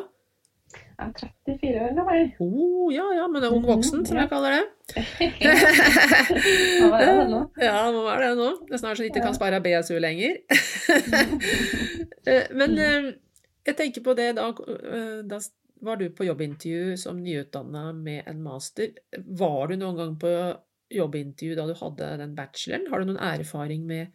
Jeg 0.72 1.08
er 1.08 1.12
34 1.46 1.80
år 1.82 1.94
gammel. 1.98 2.28
Oh, 2.44 2.88
ja, 2.94 3.04
ja, 3.16 3.26
men 3.30 3.42
det 3.42 3.48
er 3.48 3.56
ung 3.56 3.64
voksen, 3.66 4.04
som 4.06 4.18
jeg 4.20 4.30
kaller 4.30 4.54
det. 4.58 5.02
Hva 6.82 6.90
var 6.92 7.06
det 7.08 7.26
nå? 7.30 7.40
Ja, 7.62 7.74
må 7.94 8.04
være 8.06 8.28
det 8.28 8.38
nå. 8.38 8.50
Det 8.68 8.76
er 8.76 8.82
snart 8.82 9.00
så 9.00 9.04
du 9.04 9.10
ikke 9.10 9.24
kan 9.24 9.36
spare 9.38 9.62
BSU 9.64 9.96
lenger. 10.02 10.38
Eh, 12.22 12.52
Men 12.54 12.76
eh, 12.78 13.06
jeg 13.66 13.74
tenker 13.74 14.04
på 14.06 14.12
det, 14.14 14.28
da, 14.36 14.44
eh, 14.54 15.22
da 15.26 15.40
var 15.82 15.98
du 15.98 16.04
på 16.14 16.22
jobbintervju 16.28 16.94
som 17.00 17.18
nyutdanna 17.18 17.88
med 17.96 18.28
en 18.30 18.44
master. 18.44 18.92
Var 19.40 19.72
du 19.72 19.74
noen 19.80 19.98
gang 19.98 20.12
på 20.22 20.30
jobbintervju 20.94 21.56
da 21.58 21.64
du 21.66 21.74
hadde 21.80 22.12
den 22.20 22.36
bacheloren? 22.38 22.86
Har 22.92 23.02
du 23.02 23.10
noen 23.10 23.18
erfaring 23.18 23.88
med 23.90 24.14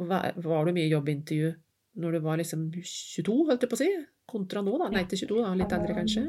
Var 0.00 0.64
du 0.64 0.72
mye 0.72 0.86
i 0.86 0.94
jobbintervju 0.94 1.52
når 2.00 2.16
du 2.16 2.18
var 2.24 2.40
liksom 2.40 2.70
22, 2.72 3.34
holdt 3.50 3.66
jeg 3.66 3.68
på 3.68 3.76
å 3.76 3.80
si, 3.82 3.90
kontra 4.30 4.62
nå, 4.62 4.76
da? 4.80 4.88
Nei, 4.92 5.04
til 5.10 5.18
22, 5.26 5.42
da. 5.42 5.52
Litt 5.58 5.72
eldre, 5.76 5.94
kanskje? 5.98 6.24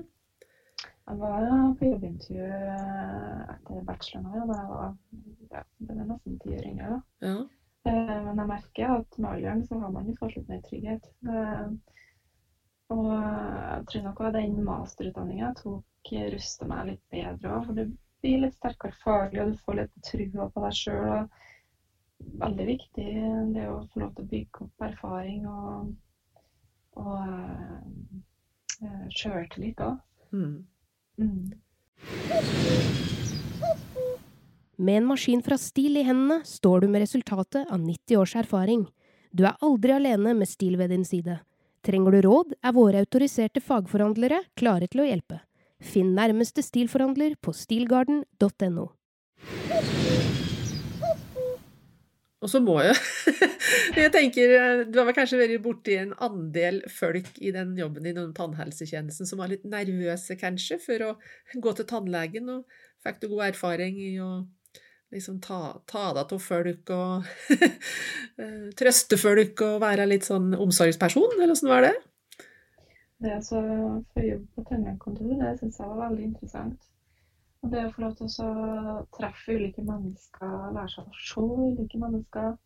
Jeg 1.03 1.19
var 1.19 1.73
på 1.79 1.87
jobbintervju 1.89 2.45
etter 3.53 3.81
bacheloren 3.87 4.29
her, 4.31 4.45
da 4.47 4.59
jeg 4.61 4.69
var 4.69 4.93
ja, 5.53 5.63
det 5.83 5.95
er 5.97 6.05
nesten 6.07 6.37
ti 6.39 6.53
år 6.55 6.67
yngre. 6.69 6.99
Ja. 7.25 7.33
Eh, 7.85 8.19
Men 8.23 8.39
jeg 8.39 8.47
merker 8.53 8.93
at 8.99 9.17
med 9.19 9.29
alderen 9.33 9.65
så 9.67 9.79
har 9.81 9.91
man 9.91 10.07
jo 10.07 10.15
fått 10.21 10.37
litt 10.37 10.47
mer 10.49 10.61
trygghet. 10.69 11.09
Eh, 11.27 11.65
Og 12.93 13.05
jeg 13.09 13.85
tror 13.89 14.03
nok 14.05 14.19
at 14.21 14.33
den 14.37 14.57
masterutdanninga 14.67 15.53
tok 15.57 16.09
rusta 16.33 16.67
meg 16.69 16.87
litt 16.91 17.03
bedre 17.11 17.51
òg. 17.55 17.65
For 17.65 17.73
du 17.73 17.83
blir 18.21 18.41
litt 18.43 18.55
sterkere 18.59 18.95
faglig, 19.03 19.41
og 19.41 19.51
du 19.53 19.61
får 19.65 19.77
litt 19.79 19.95
trua 20.07 20.49
på 20.53 20.63
deg 20.65 20.75
sjøl. 20.77 21.27
Veldig 22.43 22.65
viktig 22.67 23.07
det 23.55 23.67
å 23.67 23.79
få 23.91 23.99
lov 24.03 24.11
til 24.15 24.23
å 24.25 24.31
bygge 24.31 24.65
opp 24.67 24.85
erfaring 24.87 25.47
og, 25.49 25.93
og 26.99 27.21
eh, 28.83 29.05
sjøltillit 29.13 29.79
òg. 29.83 29.99
Mm. 30.33 30.65
Mm. 31.21 31.53
Med 34.83 34.97
en 34.97 35.07
maskin 35.07 35.41
fra 35.45 35.57
Stil 35.61 35.99
i 36.01 36.05
hendene 36.07 36.41
står 36.47 36.83
du 36.83 36.87
med 36.89 37.03
resultatet 37.05 37.69
av 37.69 37.79
90 37.79 38.17
års 38.19 38.35
erfaring. 38.41 38.87
Du 39.31 39.45
er 39.45 39.57
aldri 39.61 39.93
alene 39.95 40.33
med 40.37 40.49
Stil 40.49 40.77
ved 40.81 40.89
din 40.93 41.05
side. 41.05 41.39
Trenger 41.83 42.15
du 42.15 42.21
råd, 42.23 42.53
er 42.63 42.73
våre 42.75 43.03
autoriserte 43.03 43.61
fagforhandlere 43.61 44.39
klare 44.59 44.87
til 44.87 45.03
å 45.03 45.07
hjelpe. 45.07 45.41
Finn 45.83 46.13
nærmeste 46.15 46.63
Stil-forhandler 46.63 47.35
på 47.43 47.51
stilgarden.no. 47.51 48.85
Og 52.43 52.51
så 52.51 52.59
må 52.59 52.75
jeg 52.83 52.95
Jeg 54.03 54.11
tenker, 54.13 54.83
Du 54.89 54.97
har 54.99 55.07
vel 55.07 55.15
kanskje 55.15 55.39
vært 55.39 55.63
borti 55.63 55.95
en 55.99 56.13
andel 56.23 56.81
folk 56.91 57.29
i 57.39 57.53
den 57.55 57.75
jobben 57.79 58.07
din, 58.07 58.19
og 58.19 58.33
tannhelsetjenesten, 58.37 59.29
som 59.29 59.39
var 59.39 59.51
litt 59.53 59.63
nervøse, 59.67 60.35
kanskje, 60.39 60.79
for 60.83 61.07
å 61.07 61.13
gå 61.63 61.75
til 61.77 61.87
tannlegen. 61.89 62.51
og 62.51 62.81
Fikk 63.03 63.21
du 63.21 63.29
god 63.31 63.49
erfaring 63.51 63.99
i 64.01 64.11
å 64.23 64.33
liksom 65.13 65.39
ta, 65.45 65.77
ta 65.89 66.07
deg 66.17 66.31
av 66.33 66.41
folk 66.41 66.89
og 66.95 67.27
eh, 68.41 68.71
trøste 68.79 69.19
folk 69.21 69.61
og 69.65 69.81
være 69.83 70.07
litt 70.09 70.25
sånn 70.27 70.55
omsorgsperson, 70.57 71.37
eller 71.37 71.53
åssen 71.53 71.69
var 71.71 71.85
det? 71.85 71.93
Det 73.23 73.37
å 73.39 73.43
få 73.45 74.25
jobb 74.25 74.47
på 74.55 74.65
tannlegekontoret, 74.67 75.37
det 75.39 75.53
syns 75.61 75.77
jeg 75.79 75.91
var 75.91 76.01
veldig 76.07 76.25
interessant. 76.31 76.79
Og 77.63 77.71
det 77.71 77.85
å 77.87 77.91
få 77.95 78.03
lov 78.03 78.15
til 78.19 78.27
å 78.43 78.95
treffe 79.15 79.55
ulike 79.55 79.83
mennesker, 79.87 80.55
lære 80.75 80.89
seg 80.91 81.07
å 81.07 81.19
se 81.23 81.43
ulike 81.67 81.99
mennesker. 82.01 82.57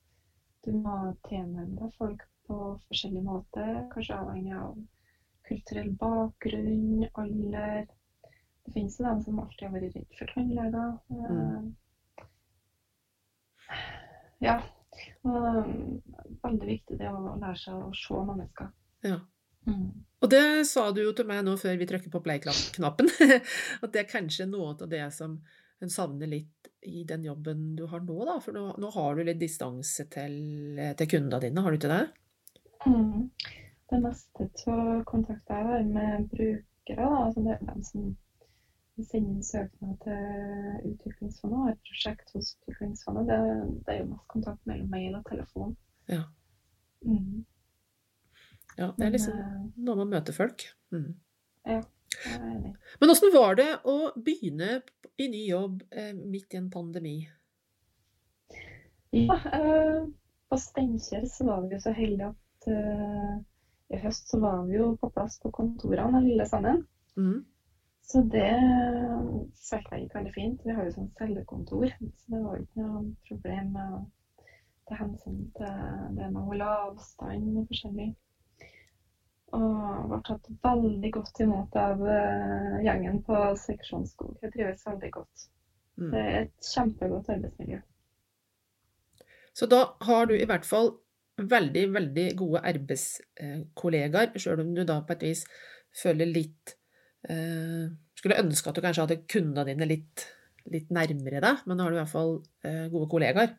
Du 0.66 0.72
må 0.74 0.96
tilnærme 1.28 1.92
folk 2.00 2.24
på 2.48 2.58
forskjellig 2.88 3.22
måte, 3.28 3.66
kanskje 3.94 4.18
avhengig 4.18 4.56
av 4.58 4.80
kulturell 5.48 5.92
bakgrunn, 6.02 7.06
alder. 7.22 7.86
Det 8.66 8.74
finnes 8.74 8.98
jo 9.00 9.06
dem 9.06 9.22
som 9.24 9.38
alltid 9.44 9.68
har 9.68 9.76
vært 9.78 9.96
redd 9.96 10.18
for 10.18 10.34
tannleger. 10.34 10.90
Mm. 11.14 11.28
Eh, 11.28 11.62
Ja. 14.40 14.60
Og 15.28 15.68
veldig 16.44 16.68
viktig 16.68 16.98
det 16.98 17.10
å 17.12 17.36
lære 17.38 17.58
seg 17.62 17.74
å 17.86 17.94
se 17.98 18.20
mennesker. 18.26 18.70
Ja. 19.06 19.18
Mm. 19.68 19.88
Og 20.24 20.32
det 20.32 20.44
sa 20.66 20.88
du 20.92 21.04
jo 21.04 21.14
til 21.14 21.28
meg 21.30 21.44
nå 21.46 21.54
før 21.62 21.78
vi 21.78 21.88
trykker 21.90 22.12
på 22.14 22.24
play-knappen, 22.26 23.10
at 23.84 23.94
det 23.94 24.02
er 24.02 24.10
kanskje 24.10 24.50
noe 24.50 24.74
av 24.74 24.88
det 24.90 25.04
som 25.14 25.38
en 25.84 25.92
savner 25.94 26.30
litt 26.32 26.72
i 26.88 27.04
den 27.06 27.26
jobben 27.28 27.76
du 27.78 27.86
har 27.92 28.02
nå, 28.02 28.18
da. 28.26 28.38
For 28.42 28.56
nå, 28.56 28.72
nå 28.82 28.90
har 28.96 29.18
du 29.18 29.26
litt 29.28 29.42
distanse 29.42 30.08
til, 30.14 30.38
til 30.98 31.12
kundene 31.12 31.42
dine, 31.44 31.62
har 31.62 31.74
du 31.74 31.78
ikke 31.78 31.92
det? 31.94 32.06
Mm. 32.88 33.28
Det 33.88 34.00
meste 34.04 34.48
av 34.74 35.04
kontakter 35.08 35.60
jeg 35.60 35.68
har 35.68 35.86
med 35.92 36.32
brukere, 36.32 37.04
da, 37.04 37.20
altså 37.28 37.44
det 37.46 37.54
er 37.54 37.68
dem 37.68 37.84
som 37.88 38.08
sender 38.98 39.36
inn 39.36 39.44
søknad 39.46 40.00
til 40.02 40.90
Utviklingsfondet 40.90 41.58
og 41.60 41.68
har 41.68 41.76
et 41.76 41.86
prosjekt 41.86 42.34
hos 42.34 42.56
Utviklingsfondet, 42.56 43.30
det, 43.30 43.38
det 43.86 43.94
er 43.94 44.02
jo 44.02 44.10
mest 44.16 44.28
kontakt 44.34 44.66
mellom 44.70 44.90
mail 44.92 45.20
og 45.20 45.30
telefon. 45.30 45.78
Ja. 46.10 46.24
Mm. 47.06 47.46
Ja, 48.78 48.92
det 48.98 49.08
er 49.08 49.14
liksom 49.16 49.38
eh, 49.42 49.62
når 49.88 50.02
man 50.04 50.12
møter 50.12 50.36
folk. 50.36 50.68
Mm. 50.94 51.16
jeg 51.66 51.82
er 52.30 52.46
enig. 52.46 52.76
Men 53.02 53.14
åssen 53.14 53.34
var 53.34 53.58
det 53.58 53.70
å 53.90 53.98
begynne 54.16 54.82
i 55.18 55.28
ny 55.34 55.44
jobb 55.50 55.82
eh, 55.90 56.14
midt 56.14 56.54
i 56.54 56.60
en 56.62 56.70
pandemi? 56.74 57.18
Ja, 59.18 59.40
eh, 59.58 60.06
på 60.48 60.60
Steinkjer 60.62 61.26
så 61.32 61.48
var 61.50 61.66
vi 61.66 61.76
jo 61.76 61.84
så 61.84 61.94
heldige 61.98 62.34
at 62.34 62.68
i 63.88 63.98
høst 64.02 64.32
så 64.32 64.40
var 64.44 64.66
vi 64.68 64.76
jo 64.76 64.92
på 65.00 65.10
plass 65.16 65.38
på 65.40 65.50
kontorene 65.56 66.20
alle 66.20 66.46
sammen. 66.48 66.82
Mm. 67.16 67.46
Så 68.08 68.22
det 68.32 68.52
følte 69.68 69.96
jeg 69.96 70.04
gikk 70.04 70.16
veldig 70.16 70.34
fint. 70.36 70.62
Vi 70.64 70.76
har 70.76 70.88
jo 70.88 70.94
sånn 70.96 71.10
cellekontor, 71.20 71.90
så 71.98 72.34
det 72.34 72.44
var 72.44 72.62
ikke 72.62 72.84
noe 72.84 73.02
problem 73.28 73.74
med 73.76 73.98
å 73.98 74.02
ta 74.88 75.00
hensyn 75.02 75.42
til 75.58 75.82
det 76.16 76.30
med 76.30 76.40
å 76.40 76.46
holde 76.48 76.70
avstand 76.88 77.50
og 77.56 77.68
forskjellig. 77.72 78.10
Og 79.56 80.08
ble 80.12 80.18
tatt 80.28 80.48
veldig 80.66 81.12
godt 81.16 81.40
imot 81.46 81.76
av 81.80 82.02
eh, 82.04 82.80
gjengen 82.84 83.22
på 83.24 83.38
Seksjonsskog. 83.62 84.34
Jeg 84.44 84.52
trives 84.56 84.84
veldig 84.88 85.12
godt. 85.16 85.46
Mm. 85.98 86.10
Det 86.12 86.24
er 86.24 86.40
et 86.42 86.68
kjempegodt 86.74 87.30
arbeidsmiljø. 87.38 87.80
Så 89.58 89.66
da 89.72 89.80
har 90.06 90.28
du 90.30 90.36
i 90.38 90.46
hvert 90.46 90.68
fall 90.68 90.92
veldig, 91.38 91.86
veldig 91.96 92.26
gode 92.38 92.62
arbeidskollegaer, 92.70 94.36
sjøl 94.42 94.62
om 94.66 94.74
du 94.78 94.84
da 94.86 95.00
på 95.06 95.16
et 95.16 95.26
vis 95.30 95.44
føler 95.98 96.30
litt 96.30 96.76
eh, 97.30 97.88
Skulle 98.18 98.40
ønske 98.42 98.70
at 98.70 98.78
du 98.78 98.82
kanskje 98.84 99.04
hadde 99.06 99.20
kundene 99.30 99.66
dine 99.70 99.88
litt, 99.90 100.24
litt 100.74 100.90
nærmere 100.94 101.42
deg, 101.44 101.60
men 101.70 101.78
da 101.78 101.86
har 101.86 101.94
du 101.94 101.98
i 101.98 102.02
hvert 102.02 102.14
fall 102.14 102.34
eh, 102.66 102.88
gode 102.94 103.10
kollegaer. 103.14 103.54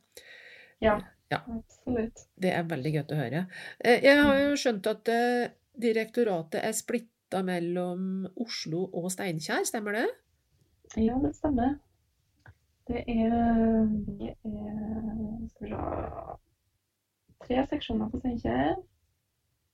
Ja, 0.83 0.98
Ja. 1.31 1.38
absolutt. 1.44 2.22
Det 2.40 2.51
er 2.57 2.66
veldig 2.70 2.92
godt 2.98 3.12
å 3.14 3.18
høre. 3.18 3.42
Eh, 3.79 3.98
jeg 4.05 4.22
har 4.24 4.38
jo 4.40 4.55
skjønt 4.59 4.87
at 4.90 5.11
eh, 5.14 5.51
direktoratet 5.81 6.62
er 6.62 6.77
splitta 6.77 7.43
mellom 7.47 8.27
Oslo 8.41 8.87
og 8.93 9.11
Steinkjer, 9.12 9.67
stemmer 9.69 10.01
det? 10.01 10.07
Ja, 10.97 11.19
det 11.23 11.35
stemmer. 11.37 11.77
Det 12.88 13.03
er, 13.05 13.88
det 14.19 14.33
er 14.49 16.38
tre 17.45 17.64
seksjoner 17.71 18.09
på 18.11 18.21
Steinkjer. 18.23 18.79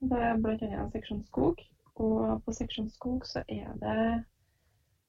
Det 0.05 0.21
er 0.29 0.41
bl.a. 0.43 0.85
seksjon 0.93 1.25
skog. 1.29 1.63
Og 1.95 2.43
på 2.45 2.53
seksjon 2.53 2.91
skog 2.91 3.27
så 3.29 3.45
er 3.49 3.71
det 3.79 3.99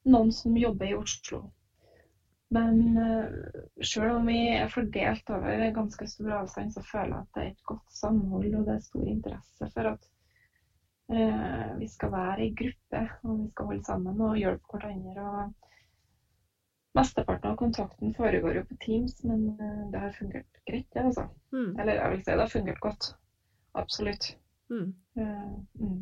noen 0.05 0.31
som 0.33 0.57
jobber 0.57 0.91
i 0.91 0.97
Oslo. 0.97 1.47
Men 2.53 2.97
uh, 2.97 3.25
selv 3.81 4.19
om 4.19 4.27
vi 4.29 4.37
er 4.53 4.69
fordelt 4.69 5.29
over 5.33 5.63
ganske 5.73 6.07
stor 6.07 6.35
avstand, 6.43 6.73
så 6.75 6.83
føler 6.85 7.15
jeg 7.15 7.23
at 7.23 7.31
det 7.33 7.43
er 7.43 7.53
et 7.53 7.65
godt 7.71 7.95
samhold 7.97 8.53
og 8.53 8.67
det 8.67 8.75
er 8.75 8.85
stor 8.85 9.07
interesse 9.09 9.71
for 9.73 9.89
at 9.95 10.05
eh, 10.05 10.14
vi 11.05 11.87
skal 11.91 12.09
være 12.11 12.45
i 12.47 12.53
gruppe 12.57 13.01
og 13.23 13.33
vi 13.43 13.49
skal 13.51 13.67
holde 13.69 13.85
sammen 13.85 14.21
og 14.25 14.39
hjelpe 14.39 14.79
hverandre. 14.79 15.25
og 15.25 15.65
Mesteparten 16.95 17.51
av 17.51 17.57
kontakten 17.59 18.13
foregår 18.15 18.61
jo 18.61 18.63
på 18.69 18.77
Teams, 18.79 19.17
men 19.27 19.49
eh, 19.59 19.79
det 19.91 19.99
har 19.99 20.13
fungert 20.15 20.59
greit, 20.67 20.87
det, 20.95 21.01
altså. 21.03 21.25
Mm. 21.51 21.71
Eller 21.75 21.97
jeg 21.97 22.11
vil 22.13 22.21
si 22.21 22.29
det 22.31 22.43
har 22.43 22.51
fungert 22.53 22.81
godt. 22.83 23.07
Absolutt. 23.75 24.27
Mm. 24.71 24.93
Eh, 25.19 25.49
mm. 25.81 25.97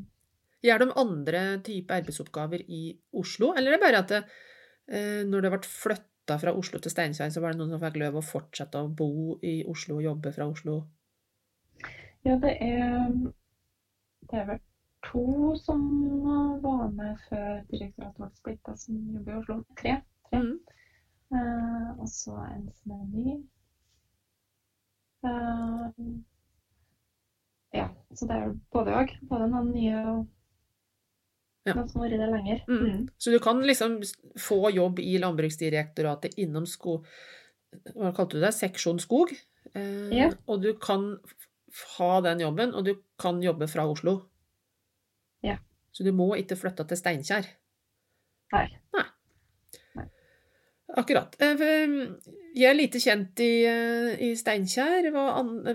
Gjør 0.64 0.84
de 0.84 0.90
andre 1.02 1.42
type 1.66 1.98
arbeidsoppgaver 1.98 2.66
i 2.70 2.84
Oslo, 3.20 3.56
eller 3.58 3.74
er 3.74 3.78
det 3.78 3.86
bare 3.88 4.04
at 4.04 4.14
det, 4.14 4.20
eh, 4.94 5.24
når 5.26 5.48
det 5.48 5.54
ble 5.56 5.72
flytta 5.72 6.38
fra 6.44 6.54
Oslo 6.62 6.82
til 6.84 6.94
Steinkjer, 6.94 7.34
så 7.34 7.42
var 7.42 7.56
det 7.56 7.62
noen 7.64 7.74
som 7.74 7.82
fikk 7.82 7.98
lov 8.04 8.22
å 8.22 8.28
fortsette 8.28 8.84
å 8.86 8.94
bo 9.02 9.40
i 9.42 9.64
Oslo 9.74 9.98
og 9.98 10.06
jobbe 10.06 10.36
fra 10.36 10.46
Oslo? 10.52 10.84
Ja, 12.24 12.38
det 12.38 12.54
er 12.62 13.10
Det 14.30 14.40
er 14.40 14.46
vel 14.48 14.62
to 15.04 15.56
som 15.60 15.82
var 16.64 16.92
med 16.96 17.18
før 17.30 17.64
direktoratet 17.72 18.20
ble 18.20 18.30
splitta, 18.38 18.76
som 18.80 19.00
jobber 19.16 19.34
i 19.34 19.40
Oslo. 19.42 19.58
Tre. 19.80 19.96
tre. 20.30 20.40
Mm. 20.40 20.54
Eh, 21.34 21.90
og 21.98 22.08
så 22.10 22.38
en 22.46 22.70
som 22.78 22.96
er 22.98 23.04
ny. 23.12 23.36
Eh, 25.24 25.90
ja, 27.74 27.88
så 28.14 28.30
det 28.30 28.38
er 28.38 28.48
jo 28.48 28.56
både 28.76 28.96
òg. 29.02 29.14
Både 29.30 29.50
noen 29.52 29.72
nye 29.74 30.06
og 30.14 30.24
Ja. 31.66 31.74
noen 31.78 31.88
som 31.90 32.02
har 32.02 32.10
vært 32.10 32.20
der 32.20 32.34
lenger. 32.34 32.66
Mm. 32.68 32.84
Mm. 32.84 33.08
Så 33.18 33.32
du 33.32 33.40
kan 33.40 33.62
liksom 33.64 34.02
få 34.38 34.70
jobb 34.76 35.00
i 35.00 35.18
Landbruksdirektoratet 35.18 36.38
innom 36.38 36.66
sko... 36.68 37.04
Hva 37.96 38.12
kalte 38.14 38.38
du 38.38 38.44
det? 38.44 38.52
Seksjon 38.54 39.00
skog? 39.00 39.32
Eh, 39.74 40.12
yeah. 40.14 40.36
Og 40.46 40.62
du 40.62 40.74
kan 40.78 41.18
ha 41.98 42.22
den 42.22 42.44
jobben, 42.44 42.76
og 42.76 42.86
du 42.86 42.94
kan 43.18 43.42
jobbe 43.42 43.66
fra 43.72 43.88
Oslo? 43.90 44.20
Ja. 45.44 45.58
Så 45.94 46.06
du 46.06 46.12
må 46.16 46.32
ikke 46.40 46.58
flytte 46.58 46.86
til 46.90 47.00
Steinkjer? 47.00 47.50
Nei. 48.54 48.68
Akkurat. 50.94 51.36
Eh, 51.42 51.58
Jeg 52.54 52.70
er 52.70 52.76
lite 52.78 53.00
kjent 53.02 53.40
i, 53.42 53.66
eh, 53.66 54.20
i 54.22 54.36
Steinkjer. 54.38 55.08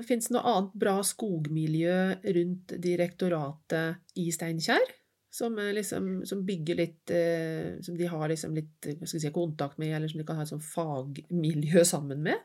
Fins 0.06 0.28
det 0.28 0.34
noe 0.36 0.46
annet 0.46 0.76
bra 0.78 1.00
skogmiljø 1.02 1.96
rundt 2.36 2.74
direktoratet 2.78 3.98
i 4.22 4.28
Steinkjer? 4.30 4.94
Som, 5.30 5.58
er 5.58 5.74
liksom, 5.76 6.24
som 6.26 6.40
bygger 6.46 6.78
litt 6.78 7.10
eh, 7.12 7.76
Som 7.84 7.98
de 7.98 8.06
har 8.08 8.30
liksom 8.30 8.54
litt 8.56 8.86
si, 9.04 9.20
kontakt 9.30 9.76
med, 9.78 9.92
eller 9.94 10.08
som 10.08 10.22
de 10.22 10.24
kan 10.26 10.38
ha 10.38 10.46
et 10.46 10.50
sånt 10.50 10.64
fagmiljø 10.64 11.84
sammen 11.84 12.22
med? 12.24 12.38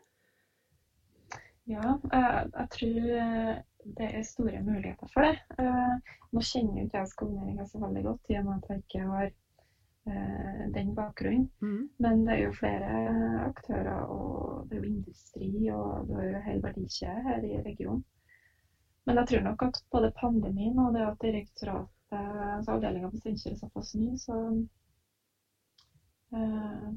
Ja, 1.70 1.94
jeg, 2.12 2.50
jeg 2.58 2.68
tror 2.76 3.08
eh, 3.22 3.54
det 3.86 4.10
er 4.10 4.26
store 4.28 4.62
muligheter 4.64 5.10
for 5.14 5.26
det. 5.26 5.38
Eh, 5.60 6.18
Nå 6.34 6.42
kjenner 6.42 6.80
jo 6.80 6.86
ikke 6.88 7.02
jeg 7.02 7.12
skognæringa 7.12 7.66
så 7.70 7.82
veldig 7.84 8.04
godt, 8.08 8.30
i 8.30 8.38
og 8.40 8.46
med 8.48 8.56
at 8.58 8.70
jeg 8.70 8.84
ikke 8.84 9.04
har 9.10 9.28
eh, 9.30 10.64
den 10.78 10.96
bakgrunnen. 10.98 11.50
Mm. 11.62 11.84
Men 12.06 12.26
det 12.26 12.34
er 12.36 12.42
jo 12.46 12.56
flere 12.58 13.04
aktører, 13.50 14.02
og 14.16 14.70
det 14.70 14.78
er 14.78 14.82
jo 14.82 14.92
industri, 14.92 15.52
og 15.76 16.08
du 16.08 16.16
har 16.18 16.30
jo 16.30 16.44
hel 16.48 16.64
verdikjede 16.64 17.28
her 17.30 17.48
i 17.50 17.62
regionen. 17.68 18.04
Men 19.06 19.20
jeg 19.20 19.28
tror 19.28 19.42
nok 19.50 19.64
at 19.68 19.82
både 19.92 20.14
pandemien 20.20 20.80
og 20.80 20.94
det 20.96 21.08
at 21.08 21.22
direktoratet, 21.22 21.90
altså 22.14 22.76
avdelinga 22.78 23.10
på 23.10 23.20
Steinkjer 23.20 23.56
er 23.56 23.60
såpass 23.60 23.96
ny, 24.00 24.14
så 24.22 24.38
eh, 26.38 26.94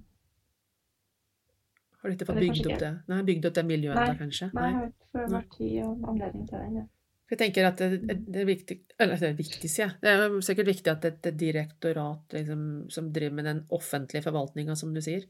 Har 2.07 2.13
ikke 2.15 2.29
fått 2.29 2.39
bygd 2.39 2.69
opp 2.71 2.79
det? 2.79 2.93
Nei, 3.11 3.23
bygd 3.27 3.49
opp 3.49 3.55
det 3.57 3.65
miljøet 3.67 3.99
ennå, 3.99 4.19
kanskje? 4.21 4.47
Nei, 4.55 4.67
jeg 4.69 4.77
har 4.77 4.91
ikke 4.93 5.31
vært 5.33 5.57
tid 5.57 5.73
og 5.83 6.05
anledning 6.13 6.45
til 6.47 6.61
den. 6.63 6.77
Ja. 6.79 6.85
Jeg 7.33 7.41
tenker 7.41 7.67
at 7.67 7.81
det, 7.83 8.15
det 8.23 8.39
er 8.39 8.47
viktig 8.47 8.77
Eller 9.03 9.19
det 9.19 9.33
er 9.33 9.39
viktig, 9.41 9.67
sier 9.67 9.89
jeg. 9.89 9.95
Det 10.05 10.13
er 10.13 10.37
sikkert 10.47 10.71
viktig 10.71 10.93
at 10.93 11.07
et 11.09 11.29
direktorat 11.35 12.37
liksom, 12.37 12.61
som 12.95 13.09
driver 13.11 13.41
med 13.41 13.49
den 13.51 13.63
offentlige 13.75 14.23
forvaltninga, 14.29 14.77
som 14.79 14.93
du 14.95 15.03
sier 15.03 15.27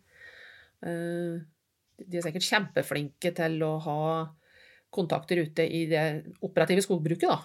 eh, 0.84 1.40
De 1.96 2.18
er 2.20 2.26
sikkert 2.26 2.44
kjempeflinke 2.50 3.32
til 3.40 3.56
å 3.64 3.72
ha 3.86 4.00
kontakter 4.92 5.40
ute 5.48 5.64
i 5.64 5.86
det 5.88 6.04
operative 6.44 6.84
skogbruket, 6.84 7.32
da. 7.32 7.40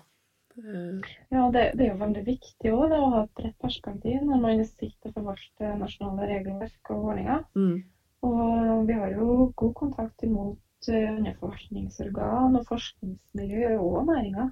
Eh, 0.60 1.16
Ja, 1.32 1.48
det, 1.56 1.64
det 1.80 1.88
er 1.88 1.94
jo 1.94 2.02
veldig 2.04 2.26
viktig 2.28 2.76
også, 2.76 2.92
det, 2.92 3.00
å 3.00 3.10
ha 3.16 3.24
et 3.24 3.34
bredt 3.40 3.58
perspektiv 3.64 4.28
når 4.28 4.44
man 4.44 4.68
sitter 4.68 5.14
og 5.14 5.18
forvalter 5.22 5.80
nasjonale 5.80 6.28
regelverk 6.36 6.92
og 6.92 7.12
ordninger. 7.14 7.48
mm. 7.56 7.82
Og 8.22 8.88
vi 8.88 8.94
har 8.94 9.14
jo 9.18 9.52
god 9.58 9.74
kontakt 9.74 10.24
imot 10.24 10.90
eh, 10.90 11.10
andre 11.10 11.34
forvaltningsorgan 11.40 12.56
og 12.60 12.68
forskningsmiljø 12.70 13.78
og 13.80 14.06
næringa. 14.06 14.48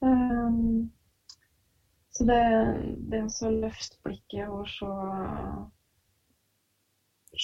Um, 0.00 0.90
så 2.14 2.26
det, 2.28 2.42
det 3.10 3.22
å 3.24 3.50
løfte 3.54 3.98
blikket 4.04 4.50
og 4.50 4.68
se, 4.70 4.90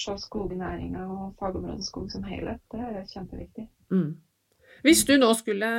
se 0.03 0.15
skognæringa 0.25 1.05
og 1.07 1.33
fagområdet 1.39 1.87
skog 1.87 2.11
som 2.11 2.25
helhet, 2.27 2.61
det 2.71 2.83
er 2.83 3.09
kjempeviktig. 3.13 3.69
Mm. 3.91 4.13
Hvis 4.83 5.05
du 5.07 5.15
nå 5.17 5.31
skulle 5.39 5.71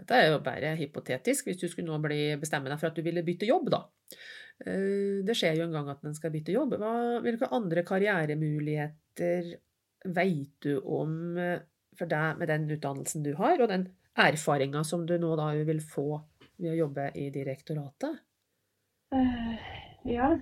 Dette 0.00 0.16
er 0.18 0.32
jo 0.32 0.40
bare 0.44 0.74
hypotetisk. 0.78 1.48
Hvis 1.48 1.60
du 1.60 1.68
skulle 1.70 1.90
nå 1.90 2.00
bli, 2.02 2.20
bestemme 2.40 2.70
deg 2.70 2.80
for 2.80 2.90
at 2.90 2.96
du 2.98 3.04
ville 3.06 3.24
bytte 3.26 3.48
jobb, 3.48 3.70
da. 3.74 3.84
Eh, 4.66 5.20
Det 5.26 5.36
skjer 5.38 5.60
jo 5.60 5.68
en 5.68 5.76
gang 5.76 5.92
at 5.92 6.04
en 6.04 6.16
skal 6.16 6.32
bytte 6.34 6.54
jobb. 6.54 6.76
Hva, 6.80 6.94
hvilke 7.24 7.50
andre 7.54 7.84
karrieremuligheter 7.86 9.54
veit 10.14 10.56
du 10.66 10.78
om 10.82 11.38
eh, 11.38 11.62
for 11.94 12.10
deg 12.10 12.40
med 12.40 12.50
den 12.50 12.66
utdannelsen 12.74 13.22
du 13.26 13.34
har, 13.38 13.60
og 13.60 13.70
den 13.70 13.88
erfaringa 14.18 14.82
som 14.86 15.06
du 15.06 15.16
nå 15.18 15.34
da 15.38 15.52
vil 15.66 15.82
få 15.82 16.08
ved 16.58 16.72
å 16.72 16.78
jobbe 16.84 17.08
i 17.18 17.28
direktoratet? 17.34 18.18
Uh, 19.14 19.54
ja. 20.06 20.32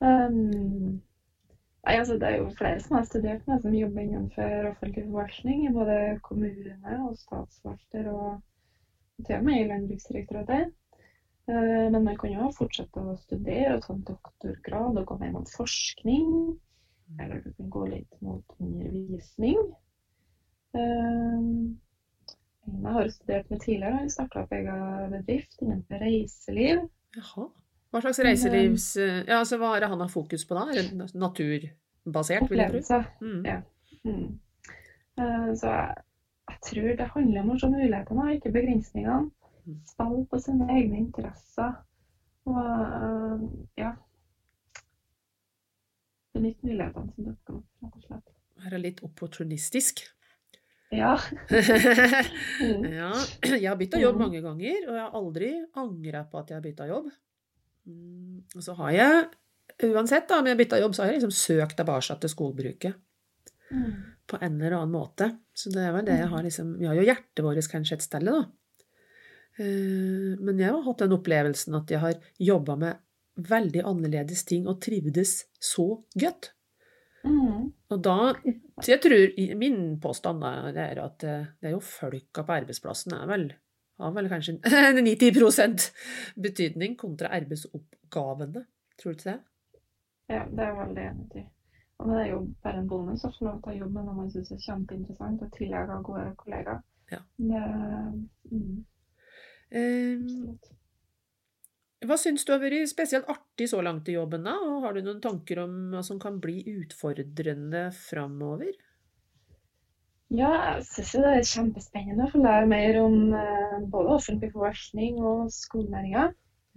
Um, 0.00 1.00
altså, 1.84 2.16
det 2.20 2.28
er 2.28 2.36
jo 2.36 2.50
flere 2.58 2.80
som 2.80 2.96
har 2.96 3.06
studert 3.08 3.46
med 3.48 3.62
som 3.62 3.74
jobber 3.74 4.02
innenfor 4.04 4.68
offentlig 4.70 5.04
forvaltning 5.06 5.66
i 5.66 5.72
både 5.74 5.96
kommune 6.26 6.96
og 7.06 7.16
statsforvalter 7.16 8.10
og 8.12 8.40
til 9.26 9.36
og 9.36 9.44
med 9.44 9.60
i 9.60 9.68
Landbruksdirektoratet. 9.68 10.72
Eh, 11.50 11.86
men 11.92 12.04
man 12.04 12.16
kan 12.20 12.32
jo 12.32 12.48
fortsette 12.56 13.02
å 13.02 13.16
studere 13.20 13.76
og 13.76 13.84
ta 13.84 13.94
en 13.94 14.08
doktorgrad 14.08 15.00
og 15.00 15.06
gå 15.08 15.18
mer 15.20 15.32
mot 15.36 15.54
forskning. 15.56 16.26
Eller 17.18 17.40
du 17.42 17.50
kan 17.56 17.70
gå 17.74 17.86
litt 17.90 18.20
mot 18.22 18.56
undervisning. 18.60 19.58
Eh, 20.76 21.48
jeg 22.70 22.92
har 22.94 23.08
studert 23.10 23.50
med 23.50 23.64
tidligere, 23.64 24.04
og 24.04 24.12
starta 24.14 24.44
opp 24.44 24.52
egen 24.54 25.16
bedrift 25.16 25.64
innenfor 25.64 26.04
reiseliv. 26.04 26.84
Jaha. 27.16 27.48
Hva 27.90 28.00
slags 28.04 28.20
reiselivs... 28.22 28.84
Ja, 29.00 29.40
altså 29.40 29.56
Hva 29.58 29.72
er 29.76 29.80
det 29.84 29.88
han 29.90 30.00
har 30.04 30.10
fokus 30.12 30.44
på 30.46 30.54
da? 30.54 30.68
Er 30.70 30.86
det 30.90 31.14
naturbasert, 31.18 32.46
vil 32.50 32.62
jeg 32.62 32.82
tro? 32.86 33.00
Mm. 33.20 33.40
Ja. 33.48 33.56
Mm. 34.04 34.28
Eh, 35.18 35.48
Så 35.58 35.72
jeg, 35.72 36.58
tror 36.68 36.96
det 37.00 37.08
handler 37.14 37.40
om 37.42 37.50
å 37.50 37.58
se 37.60 37.70
mulighetene, 37.72 38.28
ikke 38.36 38.52
begrensningene. 38.54 39.30
Mm. 39.66 39.80
Spille 39.90 40.22
på 40.30 40.38
sine 40.40 40.68
egne 40.76 41.00
interesser. 41.02 41.74
Og 42.48 42.60
eh, 42.62 43.42
ja 43.82 43.90
Benytte 46.34 46.62
mulighetene 46.66 47.10
som 47.14 47.26
dukker 47.26 47.56
opp, 47.58 47.66
rett 47.82 47.96
og 47.98 48.04
slett. 48.06 48.30
Være 48.64 48.78
litt 48.80 49.02
opportunistisk. 49.06 50.04
Ja. 50.94 51.16
Mm. 52.60 52.84
Ja, 52.92 53.10
jeg 53.56 53.66
har 53.70 53.76
bytta 53.80 53.98
jobb 54.02 54.18
Mm. 54.18 54.20
mange 54.20 54.40
ganger, 54.44 54.82
og 54.88 54.94
jeg 54.94 55.02
har 55.02 55.14
aldri 55.16 55.48
angra 55.80 56.20
på 56.28 56.38
at 56.40 56.50
jeg 56.50 56.56
har 56.58 56.64
bytta 56.64 56.86
jobb. 56.90 57.06
Mm, 57.86 58.42
Og 58.56 58.62
så 58.62 58.74
har 58.76 58.90
jeg, 58.92 59.28
uansett 59.90 60.28
da, 60.28 60.38
om 60.40 60.46
jeg 60.50 60.58
bytta 60.58 60.80
jobb, 60.80 60.94
så 60.94 61.02
har 61.02 61.12
jeg 61.12 61.20
liksom 61.22 61.32
søkt 61.36 61.76
tilbake 61.80 62.18
til 62.20 62.28
skogbruket 62.34 62.94
Mm. 63.70 63.92
på 64.26 64.38
en 64.42 64.56
eller 64.60 64.72
annen 64.80 64.90
måte. 64.90 65.28
Så 65.54 65.70
det 65.70 65.78
er 65.86 65.92
vel 65.94 66.04
det 66.04 66.16
jeg 66.18 66.28
har 66.28 66.42
liksom 66.42 66.72
Vi 66.80 66.86
har 66.86 66.94
jo 66.98 67.04
hjertet 67.06 67.44
vårt 67.44 67.68
kanskje 67.70 67.94
et 67.94 68.02
sted, 68.02 68.24
da. 68.26 68.40
Eh, 69.58 70.34
Men 70.40 70.58
jeg 70.58 70.72
har 70.72 70.82
hatt 70.82 70.98
den 71.04 71.14
opplevelsen 71.16 71.76
at 71.78 71.90
jeg 71.90 72.00
har 72.02 72.14
jobba 72.38 72.76
med 72.76 72.98
veldig 73.50 73.84
annerledes 73.86 74.44
ting 74.44 74.66
og 74.68 74.80
trivdes 74.82 75.44
så 75.60 76.02
godt. 76.18 76.50
Mm. 77.24 77.72
Og 77.90 78.02
da, 78.02 78.32
så 78.82 78.94
jeg 78.94 79.00
tror, 79.04 79.56
min 79.60 80.00
påstand 80.00 80.42
er 80.42 80.98
at 81.04 81.24
eh, 81.24 81.46
det 81.60 81.68
er 81.70 81.74
jo 81.76 81.80
folka 81.84 82.42
på 82.42 82.56
arbeidsplassen 82.58 83.12
er 83.16 83.26
vel, 83.30 83.52
har 84.02 84.16
vel 84.16 84.28
kanskje 84.32 84.58
90% 84.62 85.86
betydning 86.46 86.96
kontra 87.00 87.32
arbeidsoppgavene. 87.36 88.64
Tror 89.00 89.14
du 89.14 89.18
ikke 89.18 89.30
det? 89.30 89.38
Ja, 90.30 90.44
det 90.46 90.62
er 90.62 90.68
jeg 90.70 90.78
veldig 90.78 91.06
enig 91.10 91.42
i. 91.42 91.46
Og 92.00 92.08
det 92.08 92.18
er 92.20 92.28
jo 92.30 92.40
bare 92.64 92.80
en 92.80 92.88
bonus 92.88 93.24
å 93.28 93.32
få 93.34 93.46
lov 93.48 93.62
til 93.64 93.74
å 93.74 93.78
jobbe 93.82 93.94
med 93.98 94.06
noe 94.08 94.18
man 94.22 94.28
syns 94.32 94.52
er 94.54 94.60
kjempeinteressant, 94.64 95.42
og 95.44 95.56
tillegg 95.56 95.90
ha 95.92 95.98
gode 96.04 96.28
kollegaer. 96.40 96.84
Ja. 97.10 97.18
Det, 97.36 97.62
mm, 98.52 98.76
um, 99.80 100.60
hva 102.08 102.16
syns 102.16 102.46
du 102.48 102.54
har 102.54 102.62
vært 102.62 102.88
spesielt 102.88 103.28
artig 103.28 103.66
så 103.68 103.82
langt 103.84 104.08
i 104.08 104.14
jobben, 104.14 104.46
da? 104.48 104.54
Og 104.64 104.86
har 104.86 104.96
du 104.96 105.02
noen 105.04 105.20
tanker 105.20 105.60
om 105.66 105.74
hva 105.92 106.00
som 106.06 106.20
kan 106.22 106.38
bli 106.40 106.62
utfordrende 106.72 107.90
framover? 107.92 108.72
Ja, 110.30 110.50
jeg 110.76 110.84
syns 110.86 111.12
det 111.18 111.30
er 111.30 111.48
kjempespennende 111.48 112.26
å 112.26 112.30
få 112.30 112.40
lære 112.42 112.66
mer 112.70 113.00
om 113.00 113.32
eh, 113.34 113.78
både 113.90 114.14
offentlig 114.14 114.52
forvaltning 114.52 115.18
og 115.26 115.48
skognæringa. 115.50 116.28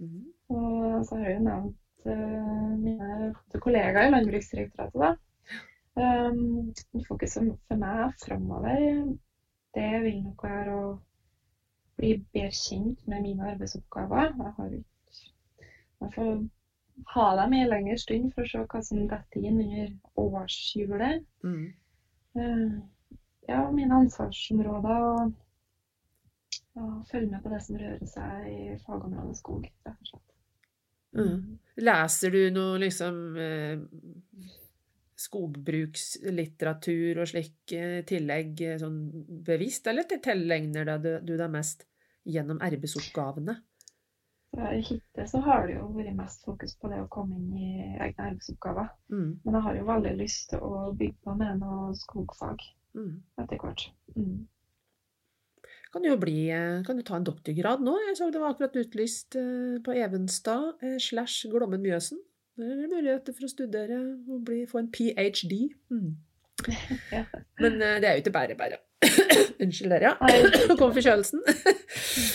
Mm. 0.02 0.24
Og 0.50 1.04
så 1.06 1.20
har 1.20 1.28
jeg 1.28 1.36
jo 1.36 1.44
nevnt 1.44 2.08
eh, 2.10 2.72
mine 2.80 3.60
kollegaer 3.62 4.08
i 4.08 4.14
Landbruksdirektoratet, 4.14 5.04
da. 5.04 5.14
Um, 5.94 6.72
fokuset 7.06 7.52
for 7.68 7.78
meg 7.78 8.16
framover, 8.18 8.80
det 9.78 9.90
vil 10.02 10.16
nok 10.24 10.42
være 10.42 10.72
å 10.74 10.88
bli 12.00 12.16
bedre 12.34 12.50
kjent 12.58 13.04
med 13.06 13.22
mine 13.22 13.52
arbeidsoppgaver. 13.52 14.34
Jeg 14.34 14.54
har 14.56 14.74
ikke 14.74 14.90
Jeg 16.02 16.10
får 16.16 16.32
ha 17.14 17.28
dem 17.38 17.54
i 17.54 17.60
en 17.62 17.70
lengre 17.70 17.96
stund 17.98 18.32
for 18.34 18.42
å 18.42 18.50
se 18.50 18.64
hva 18.72 18.80
som 18.82 19.06
detter 19.10 19.46
inn 19.46 19.62
under 19.62 19.94
årshjulet. 20.20 21.22
Mm. 21.46 21.70
Eh, 22.34 22.74
ja, 23.48 23.70
mine 23.72 23.94
ansvarsområder 24.04 25.06
og, 25.08 25.32
og 26.80 26.92
følge 27.10 27.30
med 27.30 27.42
på 27.44 27.52
det 27.52 27.62
som 27.64 27.80
rører 27.80 28.10
seg 28.10 28.48
i 28.50 28.76
fagområdet 28.86 29.36
skog, 29.40 29.66
rett 29.86 29.98
og 30.00 30.12
slett. 30.12 30.30
Mhm. 31.14 31.58
Leser 31.86 32.30
du 32.34 32.50
noe 32.54 32.78
liksom 32.82 33.18
eh, 33.38 33.78
skogbrukslitteratur 35.24 37.20
og 37.22 37.30
slik 37.30 37.74
eh, 37.74 38.00
tillegg 38.06 38.62
eh, 38.66 38.78
sånn 38.82 38.98
bevisst, 39.46 39.86
eller 39.90 40.08
tilegner 40.10 40.84
deg 40.90 41.26
du 41.26 41.34
deg 41.36 41.50
mest 41.52 41.86
gjennom 42.24 42.60
arbeidsoppgavene? 42.64 43.56
Hittil 44.54 45.26
så 45.26 45.40
har 45.42 45.66
det 45.66 45.74
jo 45.74 45.88
vært 45.96 46.14
mest 46.14 46.44
fokus 46.46 46.76
på 46.78 46.88
det 46.92 47.00
å 47.02 47.10
komme 47.10 47.34
inn 47.40 47.56
i 47.58 47.70
egne 47.98 48.28
arbeidsoppgaver. 48.28 48.86
Mm, 49.10 49.40
Men 49.42 49.56
jeg 49.56 49.66
har 49.66 49.78
jo 49.78 49.86
veldig 49.88 50.14
lyst 50.20 50.50
til 50.52 50.62
å 50.62 50.92
bygge 50.94 51.18
på 51.26 51.34
med 51.40 51.58
noe 51.62 51.90
skogfag 51.98 52.62
mm. 52.96 53.14
etter 53.42 53.62
hvert. 53.62 53.88
Mm. 54.16 54.44
Kan 55.94 56.02
du 56.02 56.08
jo 56.10 56.16
bli, 56.18 56.48
eh, 56.50 56.82
kan 56.82 56.98
du 56.98 57.04
ta 57.06 57.14
en 57.14 57.26
doktorgrad 57.26 57.82
nå? 57.86 57.92
Jeg 58.08 58.16
så 58.18 58.26
det 58.34 58.40
var 58.42 58.56
akkurat 58.56 58.74
utlyst 58.80 59.36
eh, 59.38 59.76
på 59.78 59.94
Evenstad 59.94 60.82
eh, 60.82 60.96
slash 60.98 61.46
Glommen 61.52 61.84
Mjøsen. 61.84 62.18
Det 62.58 62.66
er 62.66 62.90
muligheter 62.90 63.34
for 63.36 63.46
å 63.46 63.50
studere 63.52 64.00
og 64.26 64.40
bli, 64.46 64.64
få 64.66 64.80
en 64.82 64.90
ph.d. 64.90 65.60
Mm. 65.94 66.16
Ja. 67.14 67.22
Men 67.60 67.78
det 67.78 68.08
er 68.08 68.16
jo 68.16 68.24
ikke 68.24 68.32
bare 68.34 68.56
bare. 68.58 68.80
Unnskyld 69.62 69.94
dere. 69.94 70.14
Nå 70.70 70.76
kom 70.80 70.94
forkjølelsen. 70.96 71.42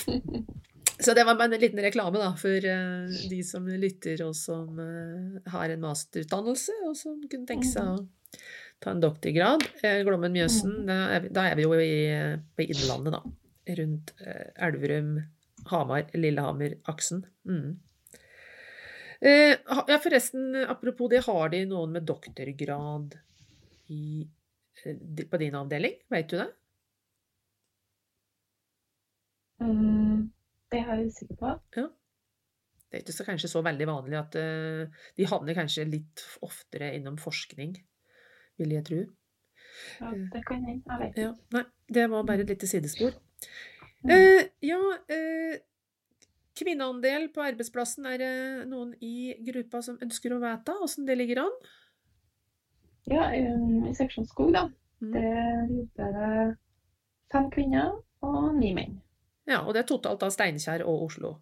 Så 1.03 1.15
det 1.15 1.23
var 1.27 1.35
bare 1.39 1.55
en 1.55 1.63
liten 1.63 1.79
reklame 1.83 2.19
da, 2.19 2.33
for 2.39 2.63
de 3.31 3.39
som 3.47 3.67
lytter 3.79 4.19
og 4.25 4.35
som 4.35 4.79
har 4.79 5.71
en 5.71 5.83
masterutdannelse, 5.83 6.75
og 6.87 6.95
som 6.99 7.15
kunne 7.31 7.47
tenke 7.47 7.67
seg 7.67 7.87
å 7.87 7.95
ta 8.79 8.93
en 8.93 9.03
doktorgrad. 9.03 9.65
Eh, 9.83 10.01
Glommen 10.07 10.33
Mjøsen, 10.33 10.85
da 10.87 10.99
er, 11.15 11.25
vi, 11.25 11.33
da 11.35 11.45
er 11.49 11.59
vi 11.59 11.65
jo 11.65 11.75
i, 11.75 11.91
på 12.55 12.65
Innlandet, 12.65 13.17
da. 13.17 13.21
Rundt 13.79 14.13
eh, 14.23 14.47
Elverum, 14.67 15.13
Hamar, 15.69 16.07
Lillehammer-aksen. 16.15 17.25
Mm. 17.49 17.73
Eh, 19.19 19.55
ja, 19.59 19.99
forresten, 19.99 20.55
apropos 20.63 21.11
det, 21.11 21.25
har 21.27 21.51
de 21.51 21.65
noen 21.67 21.97
med 21.97 22.07
doktorgrad 22.07 23.19
i, 23.91 24.23
på 25.27 25.41
din 25.43 25.59
avdeling? 25.59 25.99
Vet 26.15 26.31
du 26.31 26.39
det? 26.39 26.49
Mm, 29.59 30.29
det 30.71 30.79
er 30.79 30.91
jeg 30.93 31.11
usikker 31.11 31.39
på. 31.41 31.55
Det 32.89 32.97
er 32.97 33.03
ikke 33.03 33.13
så, 33.13 33.27
kanskje 33.27 33.51
så 33.51 33.61
veldig 33.61 33.85
vanlig 33.85 34.17
at 34.17 34.33
de 34.33 35.25
havner 35.29 35.53
kanskje 35.53 35.83
litt 35.85 36.23
oftere 36.47 36.93
innom 36.95 37.19
forskning, 37.21 37.75
vil 38.59 38.75
jeg 38.75 38.85
tro. 38.89 38.99
Ja, 39.99 40.11
det 40.33 40.43
kan 40.47 40.63
hende. 40.67 40.83
Jeg 40.85 40.99
vet 41.01 41.17
Ja, 41.23 41.31
ikke. 41.31 41.55
nei, 41.55 41.63
det 41.97 42.05
var 42.11 42.23
bare 42.27 42.45
et 42.45 42.51
lite 42.53 42.67
sidespor. 42.67 43.15
Mm. 44.03 44.11
Eh, 44.15 44.43
ja, 44.63 44.79
eh, 45.11 45.59
kvinneandel 46.59 47.29
på 47.35 47.43
arbeidsplassen, 47.43 48.05
er 48.05 48.17
det 48.21 48.31
noen 48.69 48.93
i 49.01 49.35
gruppa 49.47 49.81
som 49.83 49.99
ønsker 50.03 50.35
å 50.35 50.39
vite 50.43 50.75
åssen 50.83 51.07
det 51.07 51.17
ligger 51.19 51.45
an? 51.45 51.59
Ja, 53.09 53.29
um, 53.33 53.87
i 53.89 53.93
seksjon 53.95 54.27
skog, 54.29 54.51
da. 54.53 54.67
Mm. 55.01 55.13
Der 55.15 55.69
jobber 55.71 56.17
det 56.17 56.57
fem 57.31 57.47
kvinner 57.53 57.95
og 58.25 58.55
ni 58.57 58.73
menn. 58.75 58.99
Ja, 59.49 59.63
og 59.63 59.73
det 59.73 59.83
er 59.85 59.89
totalt 59.89 60.23
av 60.25 60.33
Steinkjer 60.35 60.83
og 60.85 61.07
Oslo. 61.07 61.37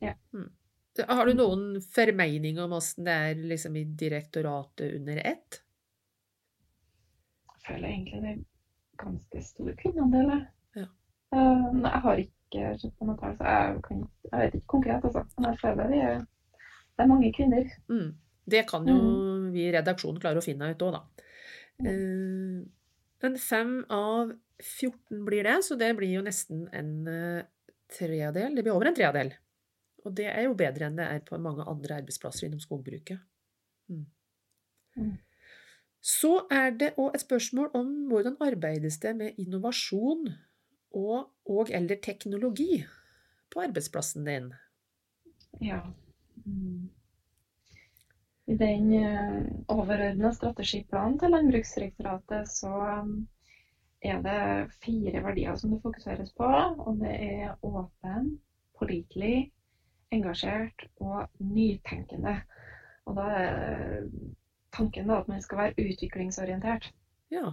Ja. 0.00 0.14
Mm. 0.32 0.48
Har 1.08 1.26
du 1.28 1.34
noen 1.38 1.64
formening 1.94 2.58
om 2.62 2.72
åssen 2.78 3.06
det 3.06 3.14
er 3.14 3.42
liksom 3.50 3.76
i 3.78 3.84
direktoratet 3.98 4.96
under 4.96 5.20
ett? 5.26 5.60
Føler 7.68 7.88
egentlig 7.88 8.22
det 8.22 8.30
er 8.32 8.40
ganske 9.02 9.42
stor 9.44 9.72
kvinneandel. 9.82 10.30
jeg. 10.34 10.46
Ja. 10.76 10.86
Um, 11.36 11.82
jeg 11.84 12.02
har 12.06 12.22
ikke 12.24 12.72
sett 12.80 12.94
på 12.98 13.08
noe 13.08 13.18
tall, 13.20 13.36
så 13.36 13.44
jeg, 13.52 13.82
kan, 13.84 14.02
jeg 14.30 14.40
vet 14.40 14.58
ikke 14.58 14.72
konkret, 14.74 15.04
altså. 15.04 15.24
Men 15.36 15.50
jeg 15.50 15.60
føler 15.62 15.92
det 15.92 16.00
er, 16.08 16.24
det 16.96 17.04
er 17.04 17.12
mange 17.12 17.32
kvinner. 17.36 17.70
Mm. 17.92 18.08
Det 18.48 18.64
kan 18.70 18.88
jo 18.88 18.98
vi 19.52 19.66
i 19.66 19.72
redaksjonen 19.74 20.20
klare 20.22 20.40
å 20.40 20.44
finne 20.44 20.70
ut 20.72 20.84
òg, 20.86 20.96
da. 20.96 21.26
Eh, 21.84 22.64
Men 23.22 23.36
fem 23.42 23.72
av 23.90 24.32
14 24.62 25.24
blir 25.26 25.44
det, 25.44 25.58
så 25.66 25.76
det 25.78 25.90
blir 25.98 26.12
jo 26.16 26.24
nesten 26.24 26.66
en 26.72 26.92
eh, 27.10 27.46
tredel. 27.92 28.54
Det 28.54 28.64
blir 28.64 28.74
over 28.74 28.90
en 28.90 28.96
tredel. 28.96 29.32
Og 30.06 30.14
det 30.14 30.28
er 30.30 30.46
jo 30.46 30.56
bedre 30.58 30.86
enn 30.86 30.98
det 30.98 31.06
er 31.10 31.24
på 31.26 31.38
mange 31.42 31.66
andre 31.68 31.98
arbeidsplasser 32.00 32.46
innom 32.46 32.62
skogbruket. 32.62 33.18
Mm. 33.90 34.06
Så 36.08 36.30
er 36.50 36.70
det 36.80 36.94
òg 36.96 37.16
et 37.16 37.24
spørsmål 37.24 37.72
om 37.76 37.88
hvordan 38.08 38.38
arbeides 38.40 38.96
det 39.02 39.16
med 39.16 39.40
innovasjon 39.42 40.30
og, 40.96 41.26
og 41.44 41.72
eller 41.74 42.00
teknologi 42.02 42.84
på 43.52 43.60
arbeidsplassen 43.66 44.24
din. 44.24 44.52
Ja. 45.60 45.80
Mm. 46.46 46.88
I 48.48 48.56
den 48.56 48.86
uh, 48.94 49.42
overordna 49.68 50.32
strategiplanen 50.32 51.18
til 51.20 51.34
Landbruksdirektoratet 51.34 52.48
så 52.48 52.72
um, 53.02 53.28
er 54.00 54.22
det 54.24 54.72
fire 54.80 55.22
verdier 55.26 55.60
som 55.60 55.74
det 55.74 55.82
fokuseres 55.82 56.32
på. 56.32 56.48
Og 56.86 57.02
det 57.02 57.14
er 57.20 57.58
åpen, 57.62 58.38
pålitelig, 58.78 59.50
engasjert 60.10 60.88
og 60.96 61.28
nytenkende. 61.38 62.38
Og 63.04 63.20
da 63.20 63.28
er 63.42 64.08
tanken 64.78 65.10
da 65.10 65.18
at 65.22 65.28
man 65.30 65.42
skal 65.44 65.58
være 65.62 65.84
utviklingsorientert. 65.84 66.92
Ja. 67.34 67.50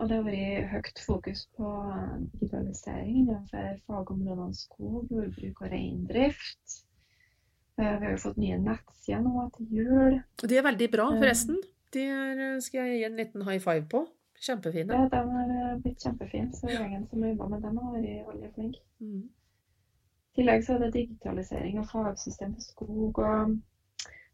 Og 0.00 0.08
det 0.08 0.16
har 0.16 0.24
vært 0.24 0.70
høyt 0.72 1.02
fokus 1.06 1.44
på 1.58 1.72
eh, 1.92 2.14
digitalisering 2.32 3.18
innenfor 3.22 3.76
fagområdene 3.86 4.56
skog, 4.56 5.04
jordbruk 5.12 5.60
og 5.60 5.68
reindrift. 5.74 6.78
Eh, 7.76 7.84
Vi 8.00 8.06
har 8.06 8.10
jo 8.16 8.22
fått 8.24 8.40
nye 8.40 8.58
nettsider 8.58 9.20
nå 9.26 9.44
til 9.58 9.76
jul. 9.82 10.18
Og 10.42 10.48
de 10.48 10.58
er 10.58 10.66
veldig 10.66 10.88
bra, 10.96 11.10
forresten. 11.20 11.60
De 11.92 12.06
skal 12.64 12.86
jeg 12.88 12.98
gi 12.98 13.06
en 13.10 13.20
liten 13.20 13.44
high 13.44 13.60
five 13.60 13.84
på. 13.92 14.06
Kjempefine. 14.42 14.96
Ja, 14.96 15.04
de 15.12 15.20
har 15.34 15.50
eh, 15.54 15.76
blitt 15.84 16.02
kjempefine, 16.02 16.50
så 16.56 16.72
gjengen 16.72 17.04
som 17.10 17.22
jobber 17.28 17.52
med 17.52 17.62
dem, 17.62 17.76
har 17.78 17.92
vært 17.94 18.30
veldig 18.32 18.50
flink. 18.56 18.80
Mm. 19.04 19.20
I 20.32 20.40
tillegg 20.40 20.64
så 20.64 20.74
er 20.74 20.86
det 20.86 20.94
digitalisering 20.96 21.78
og 21.82 21.86
fagsystem 21.92 22.56
for 22.56 22.64
skog. 22.64 23.18
og 23.20 23.58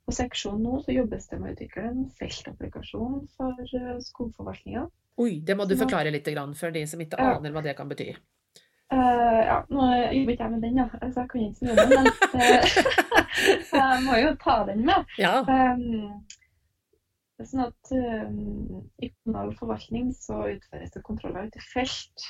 På 0.09 0.15
seksjonen 0.17 0.63
nå 0.65 0.79
så 0.81 0.95
jobbes 0.95 1.27
det 1.29 1.37
med 1.37 1.51
å 1.51 1.53
utvikle 1.53 1.83
en 1.91 2.05
feltapplikasjon 2.17 3.27
for 3.37 3.59
eh, 3.77 3.99
skogforvaltninga. 4.07 4.87
Oi, 5.21 5.35
det 5.45 5.57
må 5.59 5.67
du 5.69 5.75
forklare 5.77 6.13
litt 6.15 6.31
grann 6.33 6.55
for 6.57 6.73
de 6.73 6.87
som 6.89 7.03
ikke 7.05 7.19
Ja. 7.21 7.35
aner 7.37 7.53
hva 7.53 7.61
det 7.67 7.75
kan 7.77 7.91
bety. 7.91 8.15
Uh, 8.89 9.41
ja, 9.45 9.59
nå 9.69 9.85
jobber 10.15 10.33
ikke 10.33 10.47
jeg 10.47 10.53
med 10.55 10.63
den, 10.65 10.79
da, 10.81 10.87
så 11.13 11.21
jeg 11.21 11.29
kan 11.29 11.43
ikke 11.45 11.59
så 11.59 11.65
mye 11.67 11.75
om 11.75 11.93
den. 11.93 11.93
Men 11.93 12.09
det, 12.41 12.49
jeg 13.83 14.01
må 14.07 14.17
jo 14.23 14.31
ta 14.47 14.57
den 14.71 14.85
med. 14.89 15.13
Ja. 15.21 15.35
Um, 15.45 16.25
sånn 17.45 17.67
at 17.67 17.93
um, 17.93 18.81
I 19.05 19.13
kommunal 19.13 19.53
forvaltning 19.61 20.09
så 20.17 20.41
utføres 20.55 20.97
det 20.97 21.05
kontroller 21.05 21.51
ute 21.51 21.61
i 21.61 21.69
felt. 21.75 22.29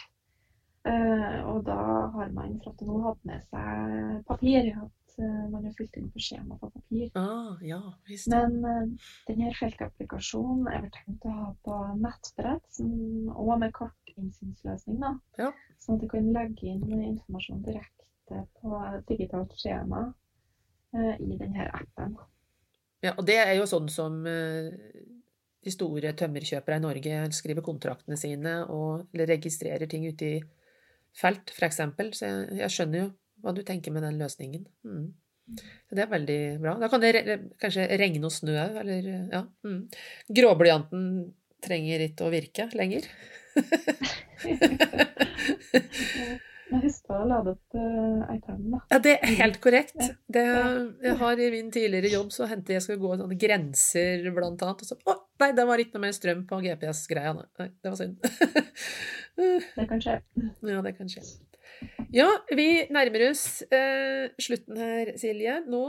Uh, 0.88 1.46
og 1.52 1.62
da 1.70 1.78
har 2.16 2.34
man 2.34 2.58
fra 2.64 2.74
til 2.74 2.90
nå 2.90 3.04
hatt 3.06 3.22
med 3.28 3.46
seg 3.52 4.24
papir. 4.26 4.72
At 4.74 4.82
eh, 4.82 4.97
man 5.18 5.64
har 5.64 5.74
fylt 5.76 5.96
inn 5.98 6.08
på 6.14 6.22
skjema 6.22 6.58
på 6.60 6.70
papir. 6.74 7.10
Ah, 7.18 7.58
ja, 7.64 7.80
visst. 8.08 8.30
Men 8.32 8.58
uh, 8.64 9.10
denne 9.28 9.52
feltapplikasjonen 9.58 10.68
er 10.70 10.84
vel 10.84 10.94
tenkt 10.94 11.26
å 11.26 11.34
ha 11.34 11.50
på 11.66 11.78
nettbrett, 11.98 12.64
som, 12.74 12.92
og 13.34 13.54
med 13.62 13.74
kartinnsynsløsning. 13.78 15.00
da. 15.02 15.14
Ja. 15.40 15.52
Sånn 15.82 15.98
at 15.98 16.06
du 16.06 16.10
kan 16.12 16.32
legge 16.34 16.70
inn 16.70 16.86
informasjon 17.12 17.62
direkte 17.66 18.42
på 18.60 18.80
digitalt 19.08 19.54
skjema 19.56 20.02
eh, 20.94 21.14
i 21.24 21.38
denne 21.40 21.68
appen. 21.72 22.18
Ja, 23.04 23.14
og 23.14 23.24
det 23.28 23.38
er 23.40 23.54
jo 23.56 23.66
sånn 23.70 23.88
som 23.92 24.20
eh, 24.26 24.68
de 25.64 25.72
store 25.72 26.12
tømmerkjøpere 26.18 26.78
i 26.78 26.82
Norge 26.82 27.22
skriver 27.36 27.64
kontraktene 27.64 28.18
sine 28.20 28.60
og 28.74 29.14
registrerer 29.16 29.90
ting 29.90 30.06
ute 30.08 30.28
i 30.28 30.36
felt, 31.18 31.54
f.eks. 31.54 31.80
Så 32.18 32.28
jeg, 32.28 32.44
jeg 32.60 32.74
skjønner 32.74 33.04
jo 33.04 33.08
hva 33.42 33.54
du 33.56 33.62
tenker 33.66 33.94
med 33.94 34.04
den 34.06 34.20
løsningen. 34.20 34.62
Mm. 34.86 35.08
Så 35.88 35.96
det 35.96 36.04
er 36.04 36.12
veldig 36.12 36.40
bra. 36.62 36.72
Da 36.80 36.86
kan 36.92 37.02
det 37.02 37.14
re 37.16 37.36
kanskje 37.60 37.88
regne 38.00 38.28
og 38.28 38.34
snø 38.34 38.54
òg, 38.60 38.72
eller 38.82 39.02
ja. 39.32 39.42
Mm. 39.64 39.80
Gråblyanten 40.40 41.02
trenger 41.64 41.98
ikke 42.04 42.26
å 42.26 42.34
virke 42.34 42.64
lenger. 42.76 43.02
Jeg 46.68 46.82
husker 46.82 47.16
å 47.16 47.24
lade 47.24 47.54
opp 47.54 47.76
uh, 47.78 48.26
iPaden, 48.28 48.74
da. 48.74 48.78
Ja, 48.92 48.98
det 49.00 49.14
er 49.16 49.30
helt 49.38 49.56
korrekt. 49.64 49.96
Det, 50.28 50.42
jeg 51.00 51.14
har 51.22 51.40
I 51.40 51.46
min 51.54 51.70
tidligere 51.72 52.10
jobb 52.12 52.34
så 52.34 52.44
hendte 52.50 52.74
jeg 52.74 52.84
skulle 52.84 53.00
gå 53.00 53.14
sånne 53.16 53.38
grenser, 53.40 54.26
blant 54.36 54.64
annet. 54.66 54.82
Og 54.84 54.90
så 54.90 54.98
Å, 55.08 55.14
nei, 55.40 55.48
det 55.56 55.64
var 55.70 55.80
ikke 55.80 55.96
noe 55.96 56.04
mer 56.04 56.16
strøm 56.16 56.42
på 56.50 56.60
GPS-greia. 56.66 57.32
Nei, 57.38 57.70
det 57.72 57.92
var 57.92 58.00
synd. 58.00 58.20
Det 59.38 59.84
kan 59.86 60.00
skje. 60.02 60.16
ja, 60.66 60.80
det 60.82 60.90
kan 60.96 61.06
skje. 61.06 61.20
Ja, 62.14 62.28
vi 62.56 62.86
nærmer 62.90 63.28
oss 63.28 63.62
eh, 63.68 64.30
slutten 64.40 64.78
her, 64.80 65.12
Silje. 65.20 65.58
Nå 65.68 65.82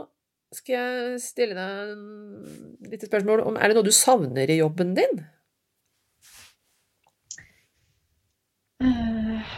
skal 0.56 0.76
jeg 0.76 1.22
stille 1.24 1.56
deg 1.58 1.92
et 1.94 2.94
lite 2.94 3.10
spørsmål 3.10 3.44
om 3.46 3.58
Er 3.60 3.70
det 3.70 3.78
noe 3.78 3.86
du 3.86 3.94
savner 3.94 4.50
i 4.50 4.58
jobben 4.60 4.96
din? 4.98 5.22
Eh, 8.82 9.54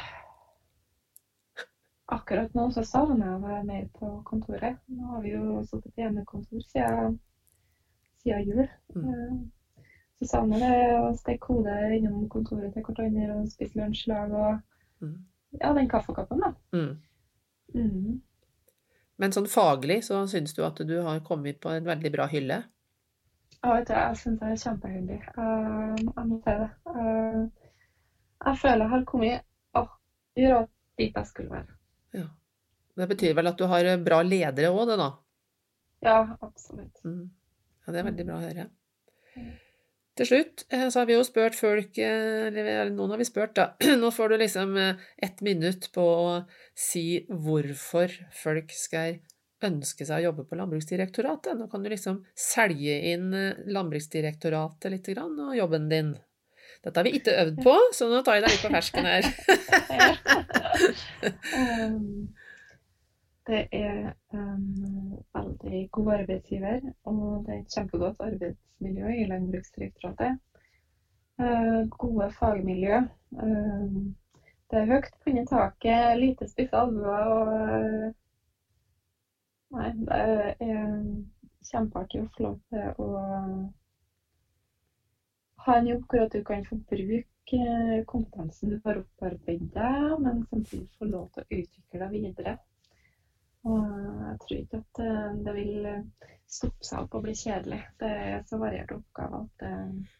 akkurat 2.11 2.53
nå 2.57 2.67
så 2.75 2.83
savner 2.87 3.25
jeg 3.25 3.39
å 3.39 3.43
være 3.45 3.63
mer 3.71 3.85
på 3.97 4.13
kontoret. 4.27 4.79
Nå 4.91 5.15
har 5.15 5.25
vi 5.25 5.35
jo 5.35 5.61
sittet 5.65 5.95
på 5.95 6.03
hjemmekontor 6.03 6.65
siden, 6.67 7.19
siden 8.23 8.51
jul. 8.51 8.67
Mm. 8.95 9.07
Eh, 9.07 9.85
så 10.21 10.33
savner 10.35 10.67
jeg 10.67 10.97
å 10.99 11.13
stikke 11.17 11.55
hodet 11.55 11.79
innom 11.97 12.27
kontoret 12.29 12.75
til 12.75 12.85
hverandre 12.85 13.39
og 13.39 13.47
spise 13.49 13.79
lunsj 13.79 14.05
i 14.05 14.13
lag 14.13 14.35
og 14.35 14.59
Mm. 15.01 15.17
Ja, 15.59 15.73
den 15.73 15.89
kaffekoppen, 15.89 16.43
da. 16.43 16.53
Mm. 16.75 16.91
Mm. 17.75 18.19
Men 19.21 19.33
sånn 19.35 19.49
faglig 19.51 20.01
så 20.07 20.23
syns 20.29 20.55
du 20.57 20.63
at 20.65 20.79
du 20.87 20.95
har 21.05 21.19
kommet 21.25 21.59
på 21.61 21.71
en 21.73 21.85
veldig 21.87 22.11
bra 22.13 22.27
hylle? 22.31 22.61
Ja, 23.61 23.75
vet 23.75 23.89
du, 23.89 23.93
jeg 23.93 24.19
syns 24.21 24.39
det 24.41 24.47
er 24.49 24.61
kjempehyggelig. 24.63 25.19
Uh, 25.37 25.93
jeg 25.99 26.39
si 26.45 26.55
det. 26.63 26.69
Uh, 26.89 27.41
jeg 28.41 28.61
føler 28.63 28.85
jeg 28.85 28.93
har 28.95 29.03
kommet 29.11 29.43
akkurat 29.77 30.71
dit 30.97 31.19
jeg 31.19 31.29
skulle 31.29 31.53
være. 31.53 31.77
Ja. 32.17 32.29
Det 32.97 33.07
betyr 33.13 33.35
vel 33.37 33.51
at 33.51 33.59
du 33.59 33.67
har 33.69 33.91
bra 34.03 34.21
ledere 34.25 34.71
òg, 34.73 34.87
det 34.89 34.97
da? 34.99 35.11
Ja, 36.01 36.17
absolutt. 36.41 37.03
Mm. 37.05 37.29
Ja, 37.85 37.93
det 37.93 38.01
er 38.01 38.07
veldig 38.09 38.25
bra 38.27 38.39
å 38.39 38.45
høre. 38.47 38.65
Til 40.19 40.27
slutt 40.27 40.65
eh, 40.73 40.87
så 40.91 40.99
har 41.01 41.07
vi 41.07 41.15
jo 41.15 41.23
spurt 41.23 41.55
folk, 41.55 41.97
eh, 41.97 42.47
eller 42.51 42.89
noen 42.91 43.13
har 43.13 43.21
vi 43.21 43.27
spurt, 43.27 43.53
da. 43.55 43.65
Nå 44.01 44.11
får 44.11 44.33
du 44.33 44.37
liksom 44.41 44.73
eh, 44.79 44.95
ett 45.23 45.39
minutt 45.45 45.87
på 45.95 46.03
å 46.03 46.33
si 46.77 47.23
hvorfor 47.29 48.11
folk 48.41 48.73
skal 48.75 49.21
ønske 49.63 50.07
seg 50.07 50.17
å 50.19 50.25
jobbe 50.31 50.47
på 50.49 50.57
Landbruksdirektoratet. 50.57 51.55
Nå 51.55 51.69
kan 51.71 51.85
du 51.85 51.89
liksom 51.93 52.23
selge 52.35 52.97
inn 53.13 53.29
Landbruksdirektoratet 53.69 54.89
litt 54.91 55.07
grann, 55.13 55.37
og 55.37 55.55
jobben 55.55 55.87
din. 55.91 56.15
Dette 56.81 56.97
har 56.97 57.05
vi 57.05 57.15
ikke 57.19 57.37
øvd 57.43 57.61
på, 57.61 57.75
så 57.93 58.09
nå 58.09 58.23
tar 58.25 58.39
jeg 58.39 58.47
deg 58.47 58.55
litt 58.55 58.65
på 58.65 58.73
fersken 58.73 59.05
her. 59.05 59.23
Det 63.47 63.61
er 63.73 64.13
en 64.33 64.65
veldig 65.33 65.89
god 65.91 66.13
arbeidsgiver, 66.13 66.79
og 67.09 67.45
det 67.45 67.53
er 67.55 67.59
et 67.59 67.75
kjempegodt 67.75 68.21
arbeidsmiljø 68.27 69.13
i 69.17 69.27
Landbruksdirektoratet. 69.31 70.39
Eh, 71.41 71.81
gode 71.97 72.29
fagmiljø. 72.39 72.97
Eh, 73.45 73.99
det 74.71 74.79
er 74.79 74.91
høyt 74.93 75.27
under 75.27 75.45
taket, 75.49 76.19
lite 76.19 76.47
spisse 76.47 76.77
albuer 76.77 77.31
og 77.35 77.53
eh, 77.57 78.09
Nei, 79.71 79.89
det 79.95 80.15
er 80.67 80.87
kjempeartig 81.63 82.19
å 82.21 82.29
få 82.35 82.43
lov 82.43 82.57
til 82.71 82.89
å 82.99 83.11
ha 85.65 85.77
en 85.77 85.87
jobb 85.87 86.03
hvor 86.09 86.27
du 86.33 86.41
kan 86.43 86.65
få 86.67 86.77
bruke 86.89 87.59
eh, 87.59 88.01
kompetansen 88.09 88.73
du 88.73 88.79
har 88.85 88.99
opparbeidet 88.99 89.69
deg, 89.75 90.17
men 90.25 90.43
samtidig 90.49 90.89
få 90.97 91.07
lov 91.07 91.29
til 91.35 91.43
å 91.43 91.59
utvikle 91.59 92.01
deg 92.03 92.15
videre. 92.17 92.57
Og 93.69 93.77
jeg 94.25 94.39
tror 94.41 94.57
ikke 94.57 94.81
at 94.81 95.01
eh, 95.05 95.37
det 95.45 95.53
vil 95.57 95.87
eh, 95.91 96.33
stoppe 96.49 96.87
seg 96.87 97.05
opp 97.05 97.17
og 97.19 97.25
bli 97.27 97.35
kjedelig. 97.37 97.81
Det 98.01 98.09
er 98.09 98.43
så 98.49 98.59
varierte 98.61 98.97
oppgaver 98.97 99.45
at 99.45 99.65
eh, 99.67 100.19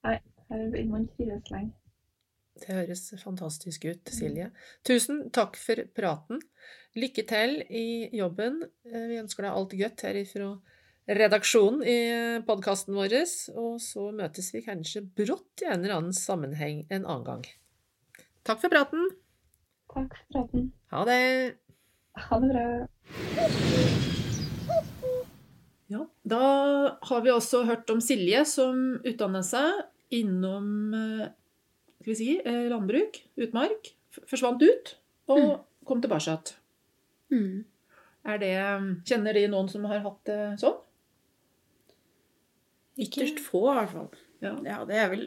Nei, 0.00 0.16
her 0.48 0.62
vil 0.72 0.86
man 0.88 1.08
trives 1.12 1.50
lenge. 1.52 1.74
Det 2.60 2.72
høres 2.72 3.02
fantastisk 3.20 3.84
ut, 3.88 4.10
Silje. 4.12 4.46
Tusen 4.86 5.26
takk 5.34 5.58
for 5.60 5.82
praten. 5.96 6.40
Lykke 6.96 7.24
til 7.28 7.60
i 7.68 8.08
jobben. 8.16 8.62
Vi 8.84 9.20
ønsker 9.20 9.44
deg 9.44 9.58
alt 9.58 9.76
godt 9.76 10.04
her 10.08 10.18
ifra 10.20 10.48
redaksjonen 11.20 11.84
i 11.84 11.98
podkasten 12.48 12.96
vår, 12.96 13.16
og 13.60 13.78
så 13.84 14.08
møtes 14.16 14.50
vi 14.56 14.64
kanskje 14.64 15.04
brått 15.04 15.64
i 15.64 15.70
en 15.70 15.84
eller 15.84 15.98
annen 15.98 16.16
sammenheng 16.16 16.84
en 16.88 17.04
annen 17.04 17.26
gang. 17.28 17.48
Takk 18.48 18.64
for 18.64 18.72
praten. 18.72 19.08
Takk 19.92 20.16
for 20.16 20.36
praten. 20.36 20.70
Ha 20.92 21.04
det. 21.08 21.20
Ha 22.28 22.38
det 22.40 22.48
bra. 22.52 22.64
Ja, 25.90 26.04
da 26.22 26.40
har 27.02 27.22
vi 27.24 27.32
også 27.34 27.64
hørt 27.66 27.90
om 27.90 28.00
Silje 28.04 28.44
som 28.46 29.00
utdannet 29.02 29.46
seg 29.48 29.80
innom 30.14 30.68
eh, 30.94 31.24
skal 32.00 32.12
vi 32.12 32.16
si, 32.18 32.28
eh, 32.44 32.68
landbruk, 32.70 33.18
utmark. 33.42 33.90
Forsvant 34.30 34.62
ut 34.62 34.94
og 35.30 35.38
Mm. 35.40 35.58
kom 35.86 36.00
tilbake 36.02 36.26
igjen. 36.26 36.54
Mm. 37.30 37.64
Det, 38.40 38.54
kjenner 39.08 39.34
de 39.34 39.46
noen 39.48 39.68
som 39.70 39.84
har 39.84 40.00
hatt 40.04 40.24
det 40.24 40.38
sånn? 40.60 40.78
Ytterst 43.00 43.38
få, 43.40 43.62
i 43.70 43.74
hvert 43.78 43.92
fall. 43.94 44.08
Ja. 44.42 44.54
Ja, 44.64 44.84
det 44.84 44.98
har 44.98 45.08
vel 45.10 45.24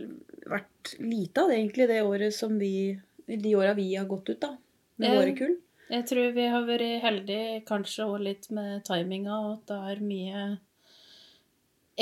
vært 0.49 0.95
lite 0.99 1.41
av 1.43 1.49
det, 1.49 1.57
egentlig, 1.57 1.87
det 1.87 2.01
året 2.03 2.33
som 2.33 2.57
vi 2.59 2.99
De 3.25 3.55
åra 3.55 3.73
vi 3.73 3.95
har 3.95 4.05
gått 4.05 4.29
ut, 4.29 4.39
da. 4.41 4.57
Med 4.99 5.09
eh, 5.09 5.15
våre 5.15 5.35
kull. 5.37 5.55
Jeg 5.91 6.05
tror 6.07 6.31
vi 6.33 6.45
har 6.47 6.63
vært 6.65 7.01
heldige 7.03 7.63
kanskje 7.67 8.05
òg 8.07 8.21
litt 8.23 8.49
med 8.51 8.83
timinga, 8.87 9.33
og 9.45 9.51
at 9.57 9.65
det 9.67 9.79
er 9.91 10.05
mye 10.07 10.43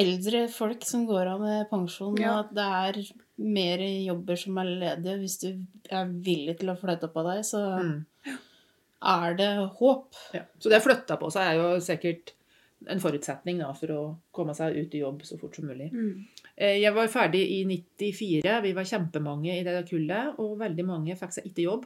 eldre 0.02 0.46
folk 0.54 0.86
som 0.88 1.06
går 1.10 1.28
av 1.34 1.42
med 1.44 1.70
pensjon, 1.70 2.18
Ja. 2.20 2.38
og 2.40 2.46
at 2.46 2.54
det 2.56 2.68
er 3.08 3.24
mer 3.38 3.78
jobber 4.06 4.38
som 4.38 4.58
er 4.58 4.64
ledige. 4.66 5.18
Hvis 5.20 5.40
du 5.42 5.66
er 5.92 6.06
villig 6.06 6.60
til 6.60 6.70
å 6.70 6.78
flytte 6.80 7.12
på 7.12 7.24
deg, 7.26 7.44
så 7.44 7.82
Mm. 7.82 8.06
er 9.04 9.34
det 9.36 9.70
håp. 9.80 10.14
Ja. 10.34 10.44
Så 10.60 10.70
det 10.70 10.80
å 10.82 10.86
flytte 10.88 11.20
på 11.20 11.32
seg 11.32 11.42
er 11.42 11.56
jo 11.56 11.80
sikkert 11.80 12.32
en 12.88 13.00
forutsetning 13.00 13.60
da, 13.60 13.74
for 13.74 13.88
å 13.88 14.18
komme 14.34 14.56
seg 14.56 14.76
ut 14.78 14.94
i 14.96 15.00
jobb 15.02 15.22
så 15.24 15.38
fort 15.40 15.56
som 15.56 15.66
mulig. 15.66 15.92
Mm. 15.92 16.26
Eh, 16.58 16.80
Jeg 16.82 16.94
var 16.94 17.08
ferdig 17.08 17.42
i 17.50 17.64
94. 17.66 18.62
Vi 18.62 18.72
var 18.74 18.84
kjempemange 18.84 19.60
i 19.60 19.64
det 19.64 19.90
kullet, 19.90 20.40
og 20.40 20.58
veldig 20.60 20.86
mange 20.86 21.16
fikk 21.18 21.34
seg 21.34 21.44
ikke 21.46 21.64
jobb. 21.64 21.86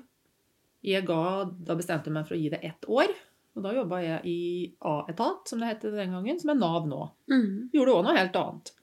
Jeg 0.86 1.06
ga, 1.08 1.20
da 1.66 1.76
bestemte 1.80 2.12
jeg 2.12 2.14
meg 2.18 2.28
for 2.28 2.36
å 2.38 2.40
gi 2.40 2.50
det 2.54 2.60
ett 2.68 2.86
år. 2.92 3.14
Og 3.56 3.64
da 3.64 3.72
jobba 3.74 4.02
jeg 4.04 4.26
i 4.30 4.40
A-etat, 4.86 5.48
som 5.50 5.62
det 5.64 5.70
het 5.72 5.86
den 5.88 6.12
gangen, 6.14 6.40
som 6.42 6.52
er 6.52 6.58
Nav 6.60 6.88
nå. 6.92 7.02
Mm. 7.32 7.70
Gjorde 7.74 7.94
òg 7.96 8.04
noe 8.06 8.18
helt 8.18 8.36
annet. 8.42 8.74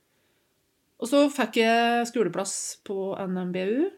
Og 1.03 1.11
så 1.11 1.21
fikk 1.35 1.59
jeg 1.61 2.07
skoleplass 2.09 2.55
på 2.87 2.97
NMBU, 3.29 3.91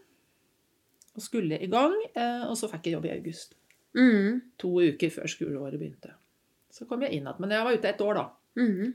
og 1.15 1.23
skulle 1.23 1.61
i 1.63 1.69
gang. 1.71 1.95
eh, 2.17 2.43
Og 2.51 2.57
så 2.59 2.67
fikk 2.73 2.89
jeg 2.89 2.97
jobb 2.97 3.07
i 3.07 3.13
august. 3.15 3.55
Mm. 3.95 4.41
To 4.59 4.73
uker 4.83 5.11
før 5.15 5.31
skoleåret 5.31 5.79
begynte. 5.79 6.11
Så 6.75 6.89
kom 6.91 7.05
jeg 7.07 7.13
inn 7.15 7.29
igjen. 7.29 7.39
Men 7.39 7.51
jeg 7.55 7.65
var 7.65 7.77
ute 7.79 7.89
ett 7.93 8.01
år, 8.03 8.15
da. 8.19 8.25
Mm. 8.59 8.95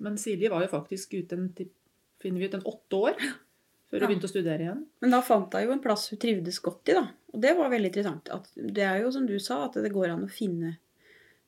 Men 0.00 0.16
Silje 0.18 0.50
var 0.50 0.62
jo 0.64 0.72
faktisk 0.72 1.14
ute 1.14 1.36
en, 1.38 1.46
finner 2.20 2.40
vi 2.42 2.48
ut, 2.50 2.54
en 2.58 2.66
åtte 2.66 2.96
år 2.98 3.14
før 3.90 3.98
hun 3.98 4.02
Ja. 4.04 4.08
begynte 4.12 4.28
å 4.28 4.32
studere 4.32 4.64
igjen. 4.64 4.84
Men 5.02 5.10
da 5.10 5.20
fant 5.26 5.52
hun 5.54 5.64
jo 5.66 5.72
en 5.74 5.82
plass 5.82 6.08
hun 6.12 6.18
trivdes 6.22 6.60
godt 6.62 6.88
i, 6.92 6.94
da. 6.94 7.08
Og 7.34 7.40
det 7.42 7.56
var 7.58 7.70
veldig 7.70 7.90
interessant. 7.90 8.30
At 8.30 8.48
det 8.56 8.84
er 8.86 9.02
jo 9.02 9.10
som 9.12 9.26
du 9.26 9.36
sa, 9.38 9.64
at 9.66 9.74
det 9.82 9.92
går 9.92 10.10
an 10.14 10.24
å 10.26 10.30
finne 10.30 10.76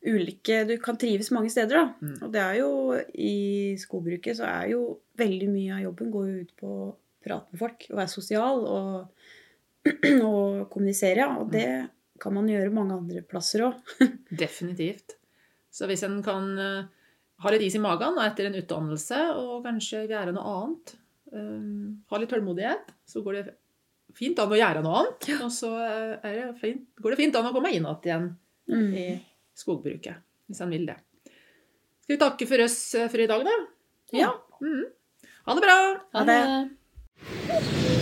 ulike 0.05 0.64
Du 0.66 0.76
kan 0.82 0.97
trives 0.99 1.30
mange 1.30 1.51
steder, 1.51 1.76
da. 1.78 1.95
Mm. 2.03 2.16
Og 2.26 2.32
det 2.34 2.40
er 2.43 2.57
jo 2.59 2.70
i 3.14 3.76
skogbruket 3.78 4.34
så 4.40 4.49
er 4.49 4.72
jo 4.72 4.80
veldig 5.18 5.49
mye 5.53 5.76
av 5.76 5.84
jobben 5.84 6.11
går 6.11 6.26
jo 6.26 6.40
ut 6.43 6.57
på 6.59 6.66
å 6.66 6.88
prate 7.22 7.53
med 7.53 7.61
folk 7.61 7.86
og 7.90 7.99
være 8.01 8.11
sosial 8.11 8.64
og, 8.66 9.26
og 10.26 10.64
kommunisere. 10.72 11.28
Og 11.38 11.53
det 11.55 11.68
kan 12.22 12.34
man 12.34 12.51
gjøre 12.51 12.74
mange 12.74 12.97
andre 12.99 13.22
plasser 13.22 13.62
òg. 13.68 13.78
Definitivt. 14.43 15.14
Så 15.70 15.86
hvis 15.86 16.03
en 16.07 16.18
kan 16.26 16.51
eh, 16.59 16.82
ha 17.43 17.51
litt 17.55 17.62
is 17.68 17.78
i 17.78 17.82
magen 17.82 18.18
etter 18.22 18.51
en 18.51 18.59
utdannelse 18.59 19.20
og 19.38 19.62
kanskje 19.64 20.05
gjøre 20.11 20.34
noe 20.34 20.57
annet, 20.57 20.97
eh, 21.33 21.91
ha 22.12 22.20
litt 22.22 22.30
tålmodighet, 22.33 22.93
så 23.09 23.22
går 23.24 23.33
det 23.41 23.45
fint 24.14 24.39
an 24.43 24.53
å 24.53 24.59
gjøre 24.59 24.83
noe 24.85 24.99
annet. 25.03 25.28
Og 25.43 25.51
så 25.55 25.70
eh, 25.80 26.14
er 26.28 26.39
det 26.39 26.49
fint, 26.61 26.85
går 27.01 27.11
det 27.14 27.20
fint 27.24 27.37
an 27.41 27.49
å 27.51 27.55
komme 27.57 27.72
inn 27.74 27.87
igjen 27.89 28.30
Mm. 28.70 28.93
i 28.95 29.07
skogbruket, 29.59 30.20
hvis 30.47 30.61
en 30.62 30.70
vil 30.70 30.85
det. 30.87 30.95
Skal 32.05 32.14
vi 32.14 32.20
takke 32.22 32.47
for 32.47 32.62
oss 32.62 32.76
eh, 32.95 33.09
for 33.11 33.18
i 33.24 33.26
dag, 33.26 33.43
da? 33.45 33.57
Ja. 34.14 34.30
Mhm. 34.62 34.85
Ha 35.49 35.55
det 35.59 35.64
bra! 35.66 35.78
Ha 36.14 36.24
det. 36.30 38.01